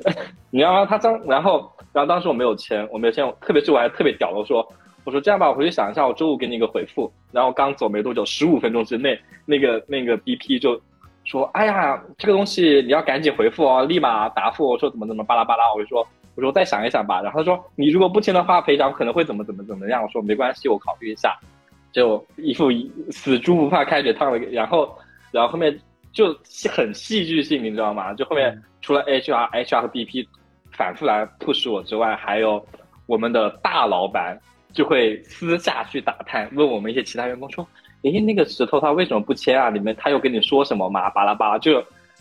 [0.49, 0.85] 你知道吗？
[0.85, 4.67] 他当然后然后当时我没有签，我没有签，特别是我还特别屌的我说
[5.03, 7.11] 我说这样吧，我回去想一下，我周五给你一个回复。
[7.31, 10.79] 然后刚走没多久，十五分钟之内，那个那个 BP 就
[11.25, 17.21] 说：“哎呀，这个东西你要赶紧回复哦，立马答复。”我说怎么怎么巴拉巴拉，我就说我说再想一想吧。
[17.21, 20.01] 然后他说你如果不签的话，赔偿可能会怎么怎么怎么样。
[20.01, 21.37] 我说没关系，我考虑一下。
[21.91, 22.71] 就一副
[23.11, 24.97] 死猪不怕开水烫的，然后
[25.31, 25.79] 然后后面
[26.11, 26.35] 就
[26.71, 28.11] 很戏剧性，你知道吗？
[28.15, 30.27] 就后面除了 HR、HR 和 BP
[30.71, 32.65] 反复来 push 我之外，还有
[33.05, 34.35] 我们的大老板
[34.73, 37.63] 就会私下去打探，问我们一些其他员工说
[38.01, 39.69] ：“诶，那个石头他为什么不签啊？
[39.69, 41.73] 里面他又跟你说什么吗？”巴拉巴拉，就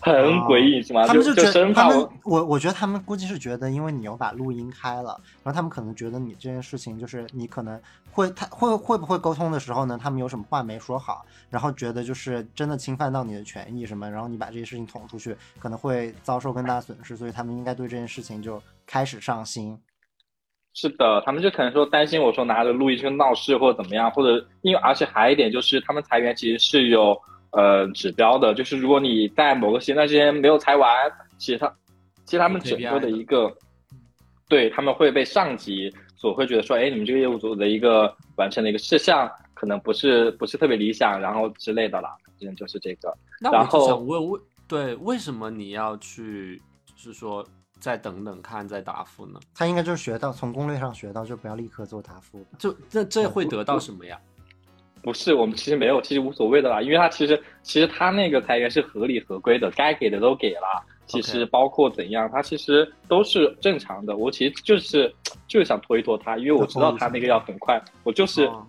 [0.03, 1.07] 很诡异，是吗？
[1.07, 19.79] 他们就觉得他们我，我我觉得他们估计是觉得，因为你有把录音开了，然后他们可能觉得你这件事情就是你可能会他会会不会沟通的时候呢，他们有什么话没说好，然后觉得就是真的侵犯到你的权益什么，然后你把这些事情捅出去，可能会遭受更大损失，所以他们应该对这件事情就开始上心。
[20.75, 27.15] 是的，他们就可能说担心我说拿着录音去闹事或者怎么样，或者因为而且还有一点就是他们裁员其实是有
[27.53, 31.73] 呃指标的，就是如果你在某个时间段之间没有裁完，其实他
[32.25, 33.51] 其实他们整个的一个，
[34.49, 43.13] 对他们会被上级所会觉得说，哎，你们这个业务组的一个完成的一个事项可能不是不是特别理想，然后之类的啦，反正就是这个。
[43.41, 47.45] 然后想问，为对为什么你要去，就是说
[47.81, 49.41] 再等等看再答复呢？
[49.55, 52.57] 他应该就是学到从攻略上学到，就不要立刻做答复吧。
[52.59, 54.19] 就这这会得到什么呀？
[55.03, 64.17] 不是，我们其实没有，其实无所谓的啦，因为他其实其实他那个裁员是合理合规的，该给的都给了，其实包括怎样，他其实都是正常的。
[64.17, 65.13] 我其实就是
[65.49, 68.67] 就是想拖一拖他，因为我知道他那个要很快，我就是、哦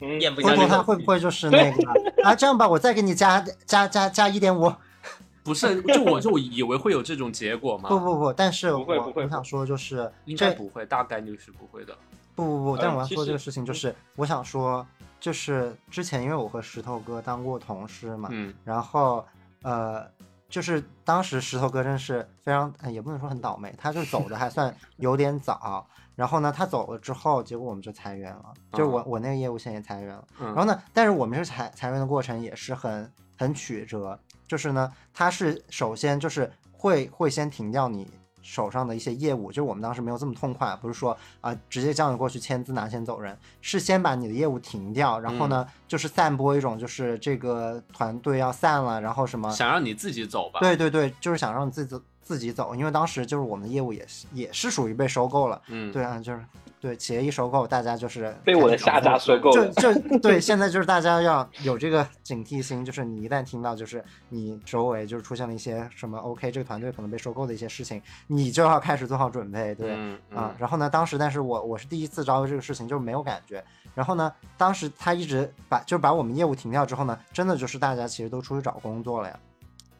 [0.00, 2.34] 嗯，咽不下去他会不会就是那个啊？
[2.34, 4.70] 这样吧，我再给你加加加加一点五。
[5.44, 7.88] 不是，就我就以为会有这种结果嘛？
[7.88, 11.96] 不不不，但是我不会不会我想说就是应该不会，大概率是不会的。
[12.34, 14.86] 不不不，但我要说这个事情，就是我想说，
[15.20, 19.24] 就是之前因为我和石头哥当过同事嘛，嗯然后
[19.62, 20.06] 呃，
[20.48, 25.86] 就是当时石头哥真是非常，呃也不能说很倒霉，他就走的还算 有点早。
[26.16, 30.24] 然后呢，他走了之后，结果我们就裁员了，就是我、我那个业务线也裁员了。
[30.38, 34.16] 嗯然后呢，但是我们是裁裁员的过程也是很很曲折，
[34.46, 38.08] 就是呢，他是首先就是会会先停掉你
[38.44, 50.60] 手上的一些业务，就是我们当时没有这么痛快，不是说啊、直接叫你过去签字拿钱走人，是先把你的业务停掉，然后呢、就是散播一种就是这个团队要散了，然后什么想让你自己走吧。
[50.60, 56.44] 对对对，就是想让你自己自己走，因为当时就是我们的业务也是也是属于被收购了，嗯，对啊，就是
[56.84, 59.64] 对企业一收购，大家就是被我的下家收购就。
[59.80, 69.94] 就对，现在就是大家要有这个警惕心，就是你一旦听到就是你周围就是出现了一些什么 OK 这个团队可能被收购的一些事情，你就要开始做好准备，对。
[69.96, 73.64] 嗯啊嗯，然后呢，当时但是我我是第一次遭遇这个事情，就是没有感觉。
[73.94, 79.40] 然后呢，当时他一直把就把我们业务停掉之后呢，真的就是大家其实都出去找工作了呀。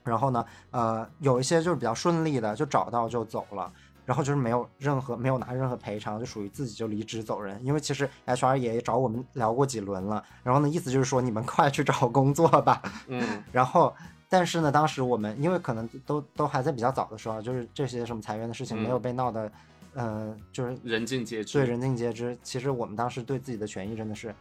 [0.02, 3.72] 然后呢，呃，有一些就是比较顺利的，就找到就走了。
[4.04, 7.58] 然后就是没有任何没有拿任何赔偿，就属于自己就离职走人。
[7.64, 12.82] 因为其实 HR 也找我们聊过几轮了，然后呢，意思就是说你们快去找工作吧。
[13.08, 13.94] 嗯 然后，
[14.28, 19.52] 但是呢，当时我们因为可能都都还在比较早的时候，就是这些什么裁员的事情没有嗯被闹的，
[19.94, 21.58] 呃，就是人尽皆知。
[21.58, 22.36] 对人尽皆知。
[22.42, 24.34] 其实我们当时对自己的权益真的是，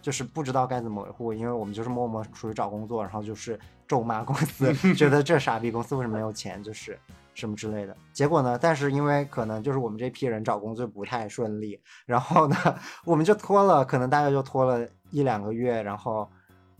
[0.00, 6.98] 就是不知道该怎么维护，因为我们就是默默出去找工作，然后就是咒骂公司， 觉得这傻逼公司为什么没有钱，就是
[7.40, 7.96] 什么之类的。
[8.12, 12.56] 结果呢，但是因为可能就是我们这批人找工作不太顺利，然后呢，
[13.04, 16.30] 我们就拖了，可能大概就拖了一两个月，然后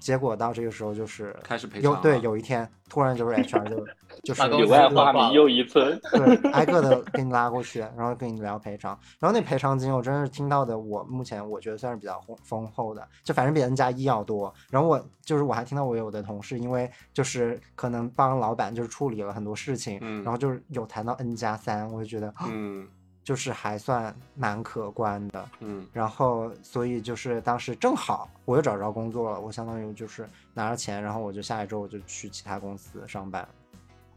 [0.00, 3.84] 结果到这个时候就是开始赔有对有一天突然就是 HR 就
[4.24, 6.00] 就是把公司柳暗给挂了花明又一村。
[6.12, 8.98] 对，挨个的给你拉过去，然后跟你聊赔偿。
[9.20, 14.52] 然后那赔偿金，我真的是听到的，我目前我觉得算是比较丰丰厚的，就反正比 N 加一要多。
[14.70, 22.88] 然后我就是我还听到我有的同事，因为就是可能帮老板就是处理了很多事情，嗯然后就是有谈到 N 加三，我就觉得嗯
[23.30, 25.48] 就是还算蛮可观的。
[25.60, 33.46] 嗯然后所以就是当时正好我又找着工作了，我相当于就是拿着钱，然后我就下一周我就去其他公司上班。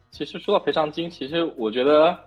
[0.09, 2.17] 其实说到赔偿金，其实我觉得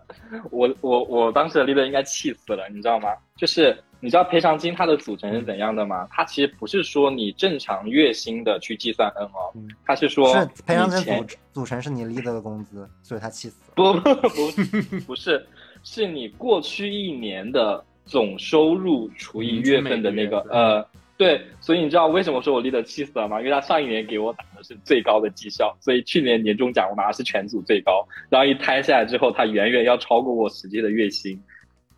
[0.53, 3.09] 我我我当时的 leader 应该气死了，你知道吗？
[3.37, 6.07] 就是你知道赔偿金它的组成是怎样的吗？
[6.09, 13.73] 它其实不是说你正常月薪的去计算 N 哦嗯，它是说是赔偿金组成是你 leader 的工资，所以他气死了。
[13.75, 15.45] 不不不不是，
[15.89, 20.85] 是你过去一年的总收入除以月份的那个呃，
[21.17, 23.39] 对，所以你知道为什么说我 leader 气死了吗？
[23.39, 31.41] 因为他上一年给我打的是最高的绩效，所以去年年终奖我拿的是全组最高，然后一摊下来之后，他远远要超过我实际的月薪，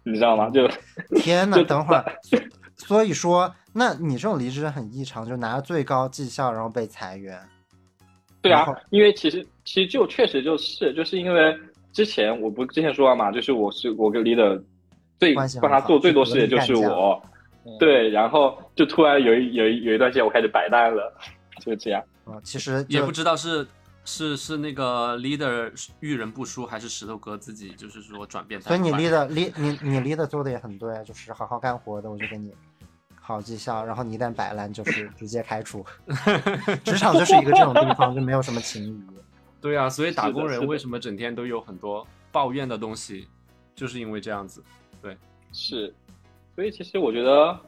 [0.03, 0.51] 你知道吗？
[0.53, 0.69] 就
[1.17, 2.39] 天呐，就等会儿，所
[2.77, 7.41] 所以说，那你这种离职很异常，就拿了最高绩效，然后被裁员。
[8.43, 11.59] 对啊，因为其实其实就确实就是就是因为
[11.93, 14.63] 之前我不之前说了嘛，就是我是我跟 leader
[15.19, 17.21] 最关系很帮他做最多事的就是我，
[17.79, 21.13] 对，然后就突然有一有一有一段时间我开始摆烂了，
[21.61, 22.03] 就这样。
[22.25, 23.67] 啊，其实也不知道是
[24.05, 32.53] 是是那个 leader 遇人不淑，还是石头哥自己就是说转变所以你 leader lead 你你 leader 做的也很对，就是好好干活的，我就给你
[33.21, 35.85] 好绩效，然后你一旦摆烂，就是直接开除。
[36.85, 39.03] 职场就是一个这种地方，就没有什么情谊。
[39.61, 43.27] 对啊，所以打工人为什么整天都有很多抱怨的东西，
[43.75, 44.63] 就是因为这样子。
[45.03, 45.17] 对
[45.53, 45.93] 是，
[46.55, 47.59] 所以其实我觉得，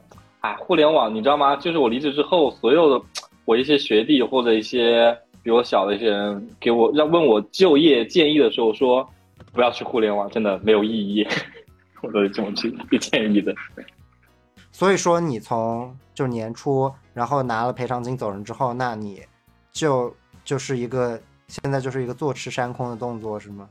[0.41, 1.55] 哎，互联网你知道吗？
[1.55, 3.05] 就是我离职之后，所有的
[3.45, 9.07] 我一些学弟或者一些比我小的一些人给我让问我就业建议的时候说，
[9.51, 11.27] 不要去互联网，真的没有意义。
[12.01, 13.53] 我都是这么去去建议的。
[14.71, 19.21] 所以说，你从就年初，然后拿了赔偿金走人之后，那你
[19.71, 23.67] 就就是一个现在就是一个坐吃山空的动作是吗？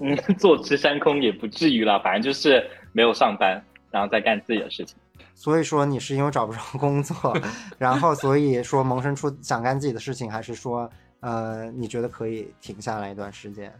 [0.00, 2.62] 嗯， 坐吃山空也不至于了，反正就是
[2.92, 3.58] 没有上班，
[3.90, 4.94] 然后再干自己的事情。
[5.34, 7.34] 所以说你是因为找不着工作，
[7.78, 10.88] 然后所以说萌生出想干自己的事情，还是说
[11.20, 13.72] 呃你觉得可以停下来一段时间，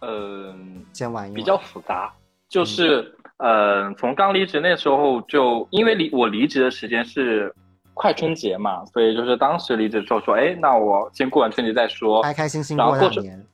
[0.00, 1.34] 嗯，先玩一玩？
[1.34, 2.12] 比较复杂，
[2.48, 7.52] 就是呃，从刚离职那时候就因为离我离职的时间是
[7.94, 12.20] 快春节嘛，所以就是当时离职之后说，哎，那我先过完春节再说。
[12.22, 13.46] 开开心心然后过去过两年，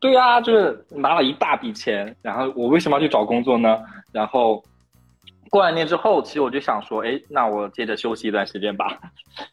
[0.00, 3.78] 对啊，就是拿了一大笔钱，然后我为什么要去找工作呢？
[4.12, 4.62] 然后
[5.48, 8.98] 过完年之后，其实我就想说，哎，那我接着休息一段时间吧，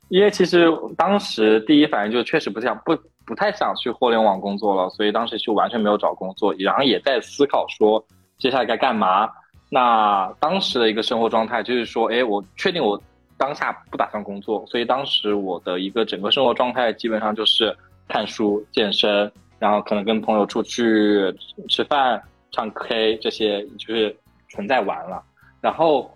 [0.10, 0.68] 因为其实
[0.98, 8.04] 当时第一反应就确实不想不不太想去互联网工作了，所以当时就完全没有找工作，然后也在思考说
[8.38, 9.30] 接下来该干嘛。
[9.70, 13.02] 那当时的一个生活状态就是说，哎，我确定我
[13.38, 17.76] 当下不打算工作，所以当时我的一个整个生活状态基本上就是
[18.08, 21.34] 看书、健身，然后可能跟朋友出去
[21.68, 22.22] 吃饭、
[22.52, 24.16] 唱 K 这些，就是
[24.48, 25.22] 纯在玩了。
[25.60, 26.10] 然后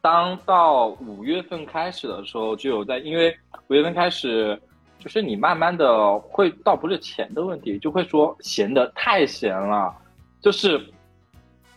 [0.00, 3.36] 当到五月份开始的时候，就有在，因为
[3.68, 4.56] 五月份开始，
[4.98, 9.92] 就是你慢慢的会倒不是钱的问题，就会说闲的太闲了，
[10.40, 10.80] 就是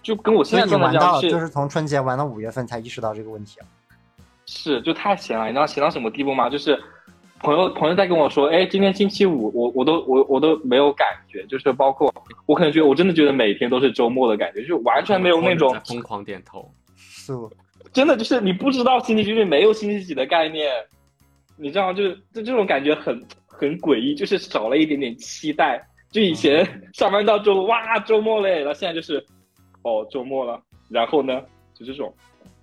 [0.02, 3.66] 就跟我现在状态一样就是从春节玩到五月份才意识到这个问题啊。
[4.46, 6.50] 是就太闲了，你知道闲到什么地步吗？
[6.50, 6.78] 就是
[7.40, 12.14] 朋友朋友在跟我说，哎，今天星期五，我我都我我都没有感觉，就是包括
[12.46, 16.70] 我可能觉得我真的觉得每天都是周末的感觉，就完全没有那种疯狂点头。
[16.96, 17.34] 是
[17.92, 20.72] 真的就是你不知道星期几，就是没有星期几的概念，
[21.58, 25.82] 你知道，就是就这种感觉很很诡异，就是少了一点点期待。
[26.12, 29.24] 就以前 上班到周五，哇，周末嘞，然后现在就是，
[29.82, 31.42] 哦，周末了，然后呢，
[31.74, 32.14] 就这种，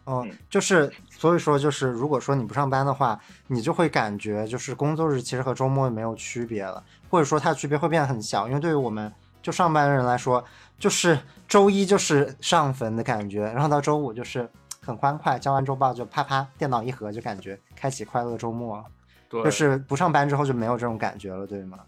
[0.05, 0.91] 哦嗯，就是
[1.21, 9.13] 所以说就是如果说你不上班的话，你就会感觉就是工作日其实和周末没有区别了，或者说它的区别会变得很小，因为对于我们
[9.43, 10.43] 就上班的人来说，
[10.79, 14.49] 就是周一就是上坟的感觉，然后到周五就是
[14.81, 18.83] 很欢快，交完周报就啪啪电脑一合就感觉开启快乐周末，
[19.29, 21.81] 对，就是不上班之后就没有这种感觉了，对吗？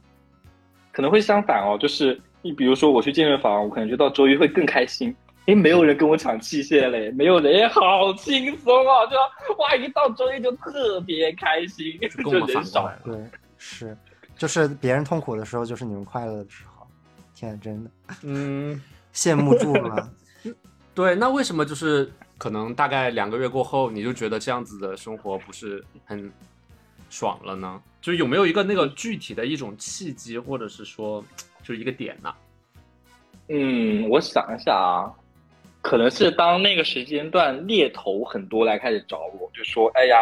[0.92, 5.16] 可能会相反哦，就是你比如说我去健身房，我可能就到周一会更开心。
[5.46, 9.16] 诶，没有人跟我抢器械嘞，没有人，诶，好轻松啊，就
[9.56, 12.92] 哇，一到周一就特别开心，就人少。
[13.04, 13.14] 对，
[13.58, 13.96] 是，
[14.36, 16.86] 就是别人痛苦的时候，就是你们快乐的时候。
[17.34, 17.90] 天啊，真的
[18.22, 18.80] 嗯，
[19.12, 20.08] 羡慕住了。
[20.94, 26.30] 对，那为什么就是可能大概两个月过后，你就觉得这样子的生活不是很
[27.10, 27.82] 爽了呢？
[28.00, 31.24] 就有没有一个那个具体的一种契机，或者是说
[31.64, 32.32] 就一个点呢、
[33.48, 35.10] 嗯，我想一下啊，
[35.82, 40.16] 可能是当那个时间段猎头很多来开始找我，就说：“哎呀，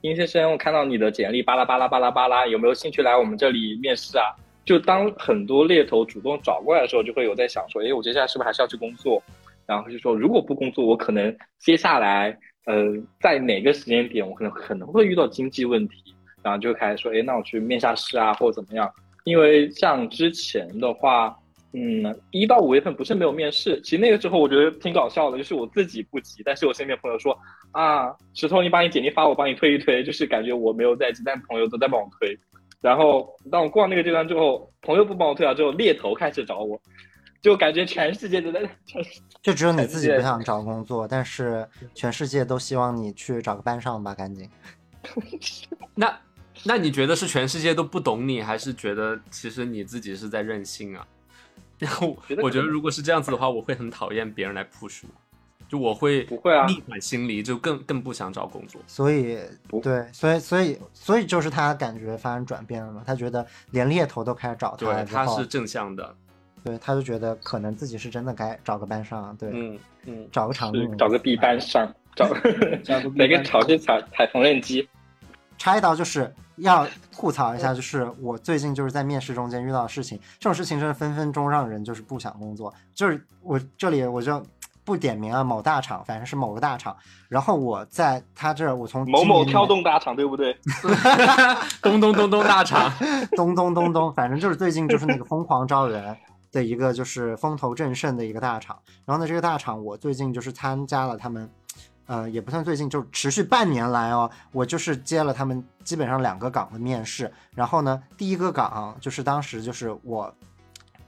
[0.00, 4.34] 殷先生，我看到你的简历，巴拉巴拉巴拉巴拉，有没有兴趣来我们这里面试啊？”
[4.64, 9.22] 就当很多猎头主动找过来的时候，就会有在想说：“哎，我接下来是不是还是要去工作？”
[9.66, 18.90] 然后就说：“如果不工作，我可能接下来呃，在哪个时间点，我可能可能会遇到经济问题。”然后就开始说：“哎，那我去面下试啊，或者怎么样？”
[19.24, 21.34] 因为像之前的话，
[21.76, 27.36] 嗯，一到五月份不是没有面试，其实那个时候我觉得挺搞笑的，就是我自己不急，但是我身边朋友说
[27.72, 32.38] 啊，石头你把你简历发我，帮你推一推，就是感觉我没有在急，但朋友都在帮我推。
[32.80, 36.80] 然后当我过完那个阶段之后，朋友不帮我推了之后，猎头开始找我，
[37.42, 38.60] 就感觉全世界都在，
[39.42, 44.48] 就只有你自己不想找工作，但是全世界都希望你去找个班上吧，赶紧。
[45.96, 46.20] 那
[46.62, 51.04] 那你觉得是全世界都不懂你，还是觉得其实你自己是在任性啊？
[51.78, 55.08] 然后我觉得如果是这样子的话，我会很讨厌别人来 push 我，
[55.68, 58.80] 就我会不会啊逆反心理，就更更不想找工作。
[58.86, 66.14] 所以不对，所以所以所以就是他感觉发生转变了嘛，他觉得连猎头都开始找他对，了之后他是正向的。
[66.62, 72.26] 对，他就觉得可能自己是真的该找个班上，对，嗯嗯，找个场是地，找个 B 班上，找
[72.82, 74.88] 找个哪个厂去踩踩缝纫机。
[75.58, 82.72] 插一刀就是要吐槽一下，就是我最近就是在面试中间遇到的事情，这种事情真的分分钟让人就是不想工作。
[82.94, 84.42] 就是我这里我就
[84.84, 86.94] 不点名啊，某大厂，反正是某个大厂。
[87.28, 90.56] 然后我在他这儿，我从某某跳动大厂，对不对？
[91.80, 92.92] 咚咚咚咚大厂，
[93.34, 96.16] 咚咚咚咚，反正就是最近就是那个疯狂招人
[96.52, 98.78] 的一个就是风头正盛的一个大厂。
[99.04, 101.50] 然后呢，这个大厂我最近就是参加了他们，
[102.06, 107.32] 呃，也不算最近，就持续半年来哦，我就是接了他们基本上两个岗的面试。
[107.54, 110.32] 然后呢，第一个岗就是当时就是我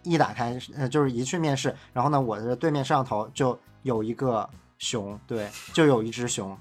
[0.03, 6.57] 一打开，呃，就是一去面试，然后呢，我的对面摄像头就有一个熊，对，就有一只熊。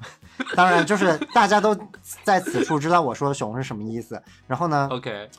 [0.56, 1.78] 当然，就是大家都
[2.24, 4.22] 在此处知道我说的熊是什么意思。
[4.48, 5.30] 然后呢，OK，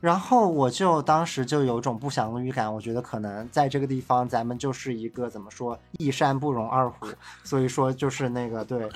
[0.00, 7.06] 然后我就当时就有种不祥的预感，我觉得可能在这个地方咱们就是一个怎么说一山不容二虎，
[7.44, 8.88] 所以说就是那个对，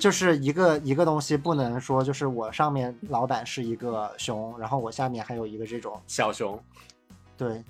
[0.00, 6.60] 就是一个一个东西不能说就是我上面老板是一个熊，然后我下面还有一个这种小熊，
[7.36, 7.62] 对，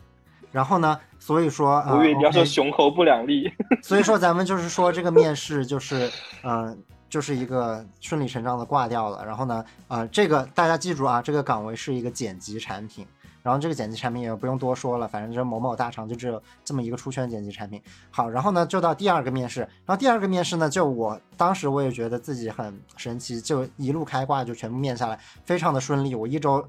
[0.51, 3.53] 然后呢，所以说啊，我以为你要说雄猴不两立。
[3.83, 6.11] 所以说咱们就是说这个面试就是
[6.43, 6.77] 嗯、呃
[7.13, 9.23] 就是一个顺理成章的挂掉了。
[9.23, 13.07] 然后呢，啊，这个大家记住啊，这个岗位是一个剪辑产品。
[13.43, 17.83] 然后这个剪辑产品也不用多说了，反正就是某某大厂就只有这么一个出圈剪辑产品。
[18.11, 26.15] 好，然后呢就到第二个面试，然后第二个面试呢，就我当时我也觉得自己很神奇，就一路开挂就全部面下来，非常的顺利。
[26.15, 26.67] 我一周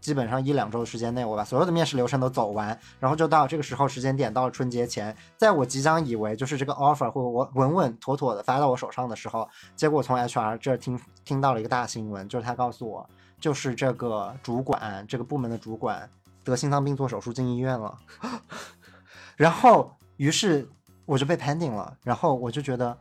[0.00, 13.08] 基本上一两周的时间内，我把所有的面试流程都走完，然后就到这个时候时间点，到了春节前，在我即将以为就是这个 offer 会我稳稳妥妥的发到我手上的时候，结果从 HR 这儿听听到了一个大新闻，就是他告诉我，
[13.40, 16.08] 就是这个主管这个部门的主管
[16.44, 17.98] 得心脏病做手术进医院了，
[19.36, 20.68] 然后于是
[21.04, 22.96] 我就被 pending 了，然后我就觉得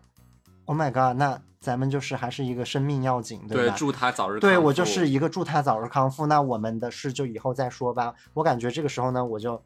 [0.68, 3.74] ，Oh my god，那咱们就是还是一个生命要紧，对吧？
[3.74, 6.28] 对祝他早日对康复我就是一个祝他早日康复。
[6.28, 8.14] 那我们的事就以后再说吧。
[8.36, 9.60] 我感觉这个时候呢，我就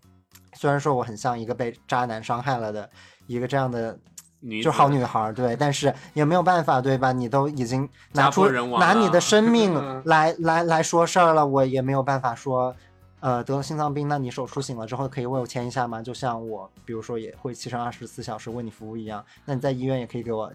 [0.54, 2.89] 虽然说我很像一个被渣男伤害了的
[3.28, 3.99] 一个这样的。
[4.43, 7.12] 女就好女孩儿，对，但是也没有办法，对吧？
[7.12, 9.72] 你都已经拿出拿你的生命
[10.06, 12.76] 来来来说事儿了，我也没有办法说，
[13.20, 16.02] 呃，得了心脏病，那你手术醒了之后可以为我签一下吗？
[16.02, 20.52] 就像我，比如说也会七乘二十四小时为你服务一样，那你在医院也可以给我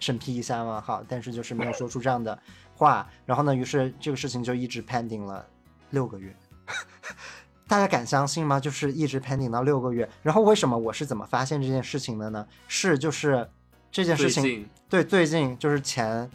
[0.00, 0.80] 审批一下嘛？
[0.80, 2.36] 好，但是就是没有说出这样的
[2.74, 5.46] 话，然后呢，于是这个事情就一直 pending 了
[5.90, 6.34] 六个月。
[7.68, 8.58] 大家敢相信吗？
[8.58, 10.08] 就是一直 pending 到六个月。
[10.24, 12.44] 然后为什么我是怎么发现这件事情的呢？
[12.66, 13.48] 是就是
[13.92, 16.28] 这件事情，对，最近就是前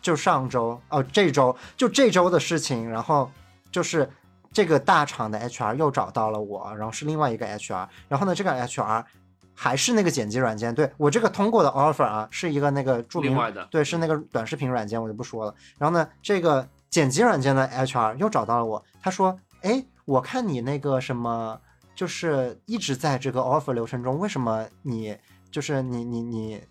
[0.00, 3.28] 就上周哦，这周就这周的事情，然后
[3.72, 4.08] 就是
[4.52, 9.04] 这个大厂的 HR 又找到了我，然后是另外一个 HR，然后呢，这个 HR
[9.62, 15.54] 还是那个剪辑软件，对我这个通过的 offer 啊，是一个那个著名外的对，是那个短视频软件，我就不说了。
[15.76, 21.60] 然后呢，这个剪辑软件的 HR 又找到了我，他说：“哎，我看你那个什么，
[21.94, 25.14] 就是一直在这个 offer 流程中，为什么你
[25.50, 26.62] 就是你你你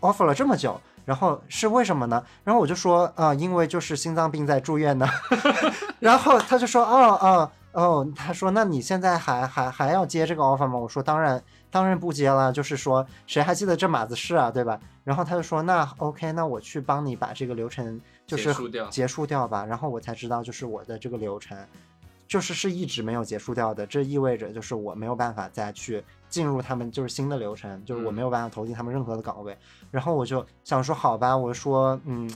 [0.00, 0.80] offer 了这么久？
[1.04, 2.24] 然后是为什么呢？
[2.42, 5.06] 然后我就说啊、因为就是心脏病在住院呢。
[6.00, 10.78] 然后他就说哦哦哦，他说那你现在还还还要接这个 offer 吗？
[10.78, 14.80] 我说当然当然不接了，就是说谁还记得这码子事啊，对吧？
[15.04, 19.64] 然后他就说那 OK，那我去帮你把这个流程就是结束掉结束掉吧。
[19.64, 21.56] 然后我才知道就是我的这个流程。
[22.28, 29.58] 就是是一直没有结束掉的，这意味着就是我没有办法再去进入他们就是新的流程，就是我没有办法投进他们任何的岗位。
[29.90, 32.32] 然后我就想说，好吧，我说，嗯，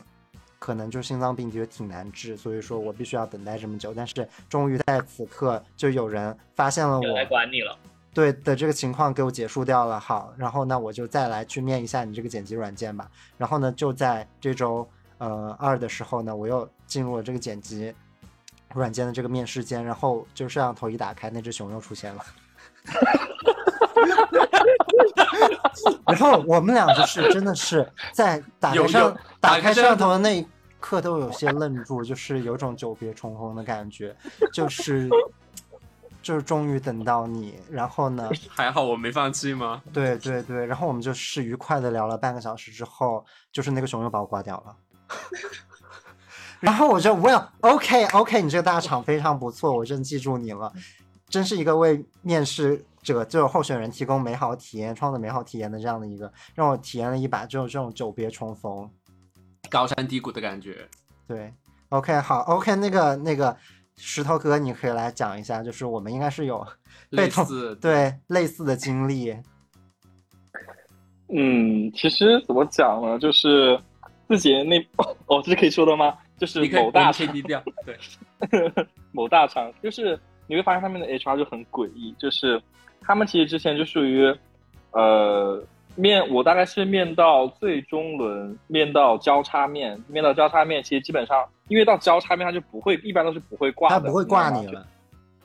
[0.58, 3.94] 可能就是心脏病的确挺难治，所以说我必须要等待这么久。
[3.94, 7.78] 但是终于在此刻，就有人发现了我来我管你了。
[8.14, 9.98] 对的这个情况给我结束掉了。
[9.98, 13.10] 好，然后呢我就再来去面一下你这个剪辑软件吧。
[13.36, 14.88] 然后呢，就在这周
[15.18, 17.92] 呃二的时候呢，我又进入了这个剪辑
[18.72, 22.24] 软件的这个面试间，然后就摄像头一打开，那只熊又出现了。
[26.06, 30.46] 然后我们俩就是真的是在打开打开摄像头的那一
[30.78, 34.14] 刻都有些愣住，就是有种久别重逢的感觉，
[34.52, 35.08] 就是
[36.24, 39.82] 就是终于等到你，然后呢，还好我没放弃吗？
[39.92, 44.76] 对对对，然后我们就是愉快的聊了半个小时之后，就是那个熊又把我挂掉了。
[46.60, 50.72] 然后我就 Well OK OK，你这个大厂非常不错，我真记住你了，
[51.28, 58.90] 真是一个为面试者就是候选人提供美好体验、创造美好体验的这样的一个，让我体验了一把这种这种久别重逢。
[59.68, 60.88] 高山低谷的感觉。
[61.26, 61.52] 对
[61.90, 63.54] ，OK 好 OK，那个那个
[63.96, 66.66] 石头哥，你可以来讲一下，就是我们应该是有
[67.10, 69.34] 类似对类似的经历。
[71.28, 73.80] 嗯，其实怎么讲呢，就是
[74.28, 74.78] 自己那
[75.26, 76.16] 哦，这是可以说的吗？
[76.36, 80.18] 就是某大厂我们可以低调，对， 某大厂，就是
[80.48, 82.60] 你会发现他们的 HR 就很诡异，就是
[83.00, 84.26] 他们其实之前就属于，
[84.90, 85.64] 呃，
[85.96, 94.86] 面我大概是面到最终轮，面到交叉面，面到交叉面，其实基本上因为到交叉面他就不会，一般都是不会挂的，他不会挂你了，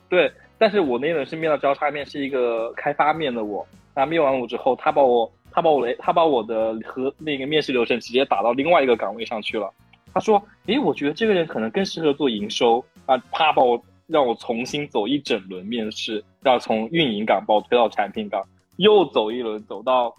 [0.08, 3.66] 对，但是我那一轮是面到交叉面，是一个开发面的我。
[3.94, 9.70] 那面完我之后，他把我，他把我的，他把我的和那个面试流程直接打到另外一个岗位上去了。
[10.12, 18.42] 他说：“诶，我觉得这个人可能更适合做营收啊。”啪，把我让我重新走一整轮面试，要从运营岗把我推到产品岗，
[18.76, 20.14] 又走一轮，走到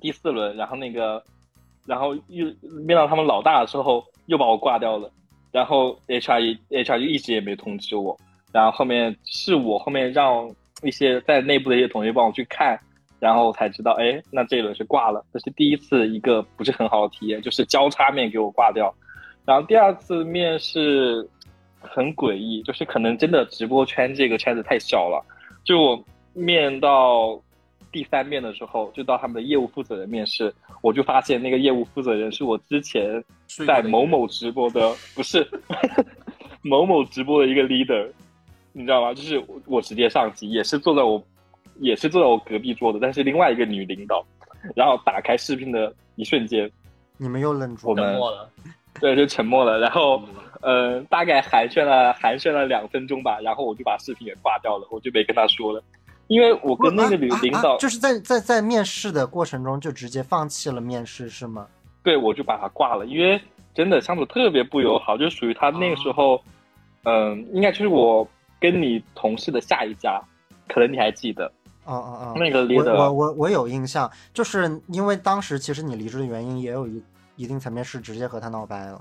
[0.00, 1.22] 第四轮，然后那个，
[1.86, 2.46] 然后又
[2.84, 5.10] 面到他们老大的时候，又把我挂掉了。
[5.50, 8.16] 然后 HR 也 HR 就一直也没通知我。
[8.52, 10.50] 然后后面是我后面让
[10.82, 12.78] 一些在内部的一些同学帮我去看，
[13.18, 18.94] 然后才知道，哎，那这一轮是挂了，这是第一次一个不是很好的体验，就是交叉面给我挂掉。
[19.44, 21.26] 然后第二次面试
[21.80, 25.24] 很诡异，就是可能真的直播圈这个圈子太小了，
[25.64, 27.40] 就我面到
[27.90, 33.22] 第三面的时候，就到他们的业务负责人面试，我就发现那个业务负责人是我之前
[33.66, 35.46] 在某某直播的，不是
[36.62, 38.08] 某某直播的一个 leader，
[38.72, 39.14] 你知道吗？
[39.14, 41.22] 就是我我直接上级，也是坐在我，
[41.80, 44.24] 也是坐在我隔壁桌的，但是另外一个女领导。
[44.74, 46.68] 然后打开视频的一瞬间，
[47.16, 48.50] 你们又愣住沉默了。
[49.00, 49.78] 对就沉默了。
[49.78, 50.20] 然后
[50.60, 55.80] 呃，大概寒暄了寒暄了两分钟吧，然后我就把视频给挂掉了，我就没跟他说了，
[56.28, 61.66] 因为我跟那个领啊啊领导，啊就是在在在面试的过程中就直接放弃了面试是吗？
[62.04, 63.40] 对我就把他挂了，因为
[63.74, 66.40] 真的相处特别不友好，就属于他那个时候，
[67.04, 68.26] 嗯、应该就是我
[68.60, 70.20] 跟你同事的下一家，
[70.68, 71.46] 可能你还记得
[71.84, 77.02] 哦哦哦，那个离的我，我我有印象，就是因为当时其实你离职的原因也有一
[77.36, 79.00] 一定层面是直接和他闹掰了。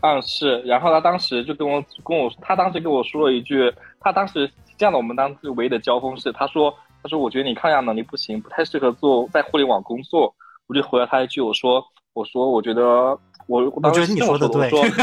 [0.00, 4.50] 嗯是，然后他当时就跟我跟我，他当时跟我说了一句，他当时
[4.82, 6.74] 这样的，我们当时唯一的交锋是，他说
[7.04, 10.34] 他说我觉得你抗压能力不行，不太适合做在互联网工作，
[10.66, 11.80] 我就回了他一句，我说
[12.14, 12.82] 我说我觉得
[13.46, 14.98] 我我我当时觉得你是这么说的对我说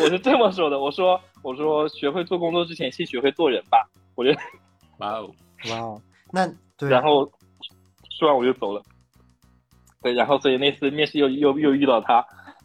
[0.02, 3.86] 我是这么说的，我说我说学会做工作之前，先学会做人吧。
[4.14, 4.40] 我觉得，
[4.96, 5.30] 哇哦，
[5.70, 6.00] 哇哦，
[6.32, 6.48] 那
[6.78, 7.30] 对，然后
[8.18, 8.82] 说完我就走了。
[10.00, 12.24] 对，然后所以那次面试又又又遇到他，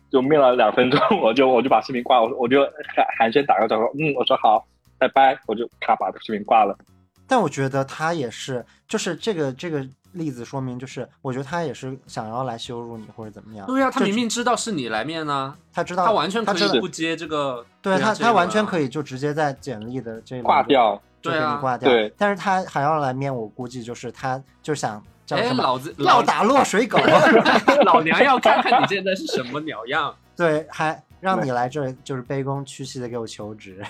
[0.10, 2.62] 就面了两分钟， 我就我就把视频挂了，我我就
[2.95, 4.66] 寒寒暄打个招呼，嗯，我说好，
[5.02, 6.78] 拜拜，我就咔把视频挂了。
[7.26, 13.66] 但我觉得他也是，就是这个这个例子说明，就是我觉得他也是想要来羞辱你或者怎么样。
[13.66, 18.88] 对呀、他明明知道是你来面呢、他知道，他完全可以不接这个，对他，他完全可以。
[18.88, 21.89] 就直接在简历的这里挂掉，就给对啊你挂掉。
[21.89, 26.99] 对但是他还要来面，我估计就是他就想叫哎，什么老子要打落水狗，
[27.86, 30.14] 老娘要看看你现在是什么鸟样。
[30.36, 33.82] 对，还让你来这儿就是卑躬屈膝的给我求职，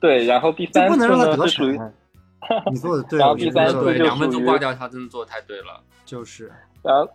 [0.00, 1.92] 对，然后第三次不能让他得呢是属于，逞。
[2.70, 5.80] 你做 的对，然后第三次就两分钟挂掉，他真的做的太对了。
[6.04, 6.50] 就是
[6.82, 7.08] 然后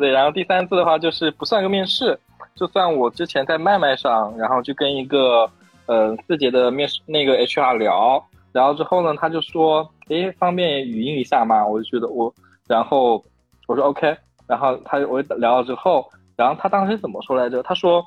[0.00, 2.18] 对，然后第三次的话就是不算个面试，
[2.56, 5.48] 就算我之前在麦麦上，然后就跟一个
[5.86, 11.64] 呃字节的面试那个 HR 聊，然后之后呢，他就说，诶，方便语音一下吗？
[11.64, 12.32] 我就觉得我，
[12.66, 13.22] 然后
[13.66, 14.16] 我说 OK，
[14.46, 17.62] 然后他我聊了之后，然后他当时怎么说来着？
[17.62, 18.04] 他说，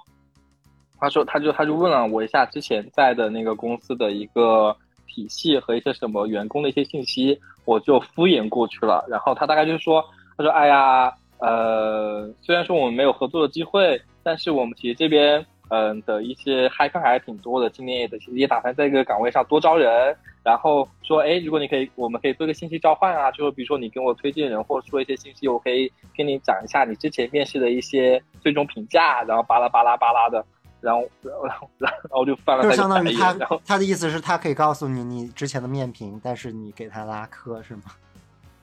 [1.00, 4.76] 他说他就他就问了我一下之前在的那个公司的一个
[5.08, 9.06] 体系和一些什么员工的一些信息，我就敷衍过去了。
[9.10, 10.04] 然后他大概就是说，
[10.38, 20.16] 他说：“哎呀，呃，虽然说我们没有合作的机会，但是我们其实这边嗯、的一些嗨客还是挺多的，今年也的也打算在这个岗位上多招人。
[20.43, 30.46] 然后说，哎，如果你可以，我们可以做个信息交换啊，就是比如说你跟我推荐人，或者说一些信息，我可以跟你讲一下你之前面试的一些最终评价，然后巴拉巴拉巴拉的。”
[30.86, 37.84] 然后，然后，然后，然后我就翻了就相当于他，然后他的意思是，他可以告诉你你之前的面评，但是你给他拉科是吗？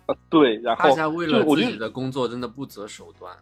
[0.07, 3.35] 啊 对，然后大家为了自己的工作真的不择手段。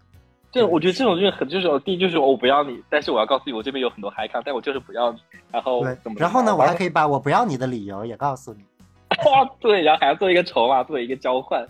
[0.51, 5.21] 这我觉得这种就是很就是第一就是我不要你，但是我要告诉你我这边有很多嗨咖，但我就是不要你。
[5.53, 6.17] 然后怎么？
[6.19, 8.65] 然后呢，我还可以以把我不要你的理由也告诉你。
[9.61, 11.65] 对，然后还要做一个筹码，做一个交换。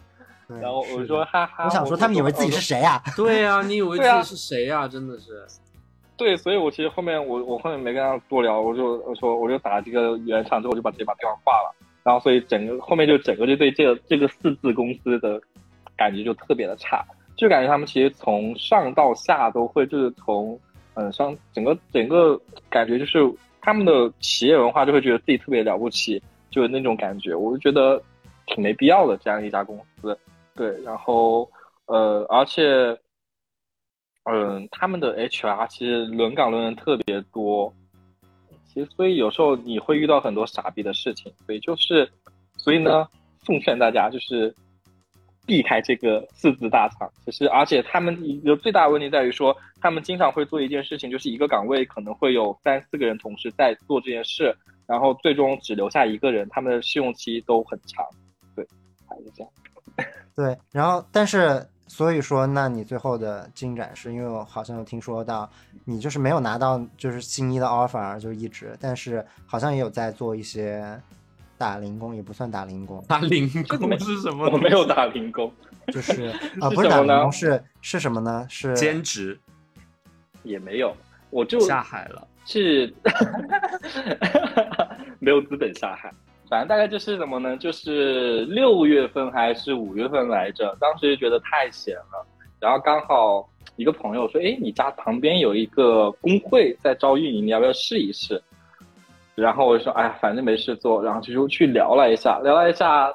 [0.61, 3.01] 然后我说哈哈，我想说，他们以为 自己是谁呀？
[3.15, 5.47] 对呀、你以为自己是谁呀、真的是。
[6.21, 11.75] 对，所以我其实后面我我后面没跟他多聊，我就我说我就打了这个原厂之后，我就把直接把电话挂了。
[12.03, 15.41] 然后所以整个后面就整个就对这个这个四字公司的
[15.97, 17.03] 感觉就特别的差，
[17.37, 20.61] 就感觉他们其实从上到下都会就是从
[20.93, 23.19] 嗯上整个整个感觉就是
[23.63, 27.99] 他们的企业文化就会觉得自己特别了不起，就是那种感觉，我就觉得
[28.45, 30.19] 挺没必要的这样一家公司。
[30.55, 31.51] 对，然后
[31.87, 32.95] 呃，而且
[34.25, 37.73] 嗯，他们的 HR 其实轮岗轮人特别多，
[38.67, 42.09] 其实所以有时候你会遇到很多傻逼的事情，所以就是，
[42.57, 43.09] 所以呢，
[43.45, 44.55] 奉劝大家就是
[45.47, 47.11] 避开这个四字大厂。
[47.25, 54.55] 其实，而且他们一个最大的问题在于说，他们经常会做一件事情，就是一个岗位可能会有三四个人同时在做这件事，
[54.87, 58.05] 然后最终只留下一个人，他们的试用期都很长。
[58.55, 58.65] 对，
[59.09, 59.51] 还是这样。
[60.37, 65.51] 对，然后但是所以说，那你最后的进展是因为我好像有听说到，
[65.85, 71.03] 你就是没有拿到就是新一的 offer，就一直，但是好像也有在做一些
[71.59, 74.49] 打零工，也不算打零工，打零工是什么？
[74.53, 75.53] 我没有打零工，
[75.89, 76.27] 就是
[76.63, 78.47] 啊、不是打零工，是是什么呢？
[78.49, 79.37] 是兼职
[80.45, 80.97] 也没有，
[81.31, 82.25] 我就下海了。
[82.47, 82.95] 是
[85.19, 86.15] 没有资本下海，
[86.51, 87.57] 反正大概就是什么呢？
[87.59, 92.27] 就是六月份还是五月份来着，当时就觉得太闲了，
[92.59, 98.43] 然后刚好一个朋友说：“哎，你家旁边有一个工会在招运营，你要不要试一试？”
[99.37, 103.11] 然后我就说：“哎呀，反正没事做。”然后就去聊了一下，聊了一下，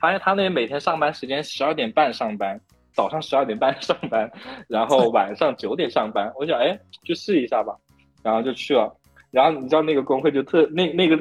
[0.00, 2.60] 发现他那每天上班时间十二点半上班，
[2.92, 4.30] 早上十二点半上班，
[4.66, 6.30] 然后晚上九点上班。
[6.34, 7.74] 我想，哎，去试一下吧。
[8.22, 8.92] 然后就去了。
[9.30, 11.16] 然后你知道那个工会就特那那个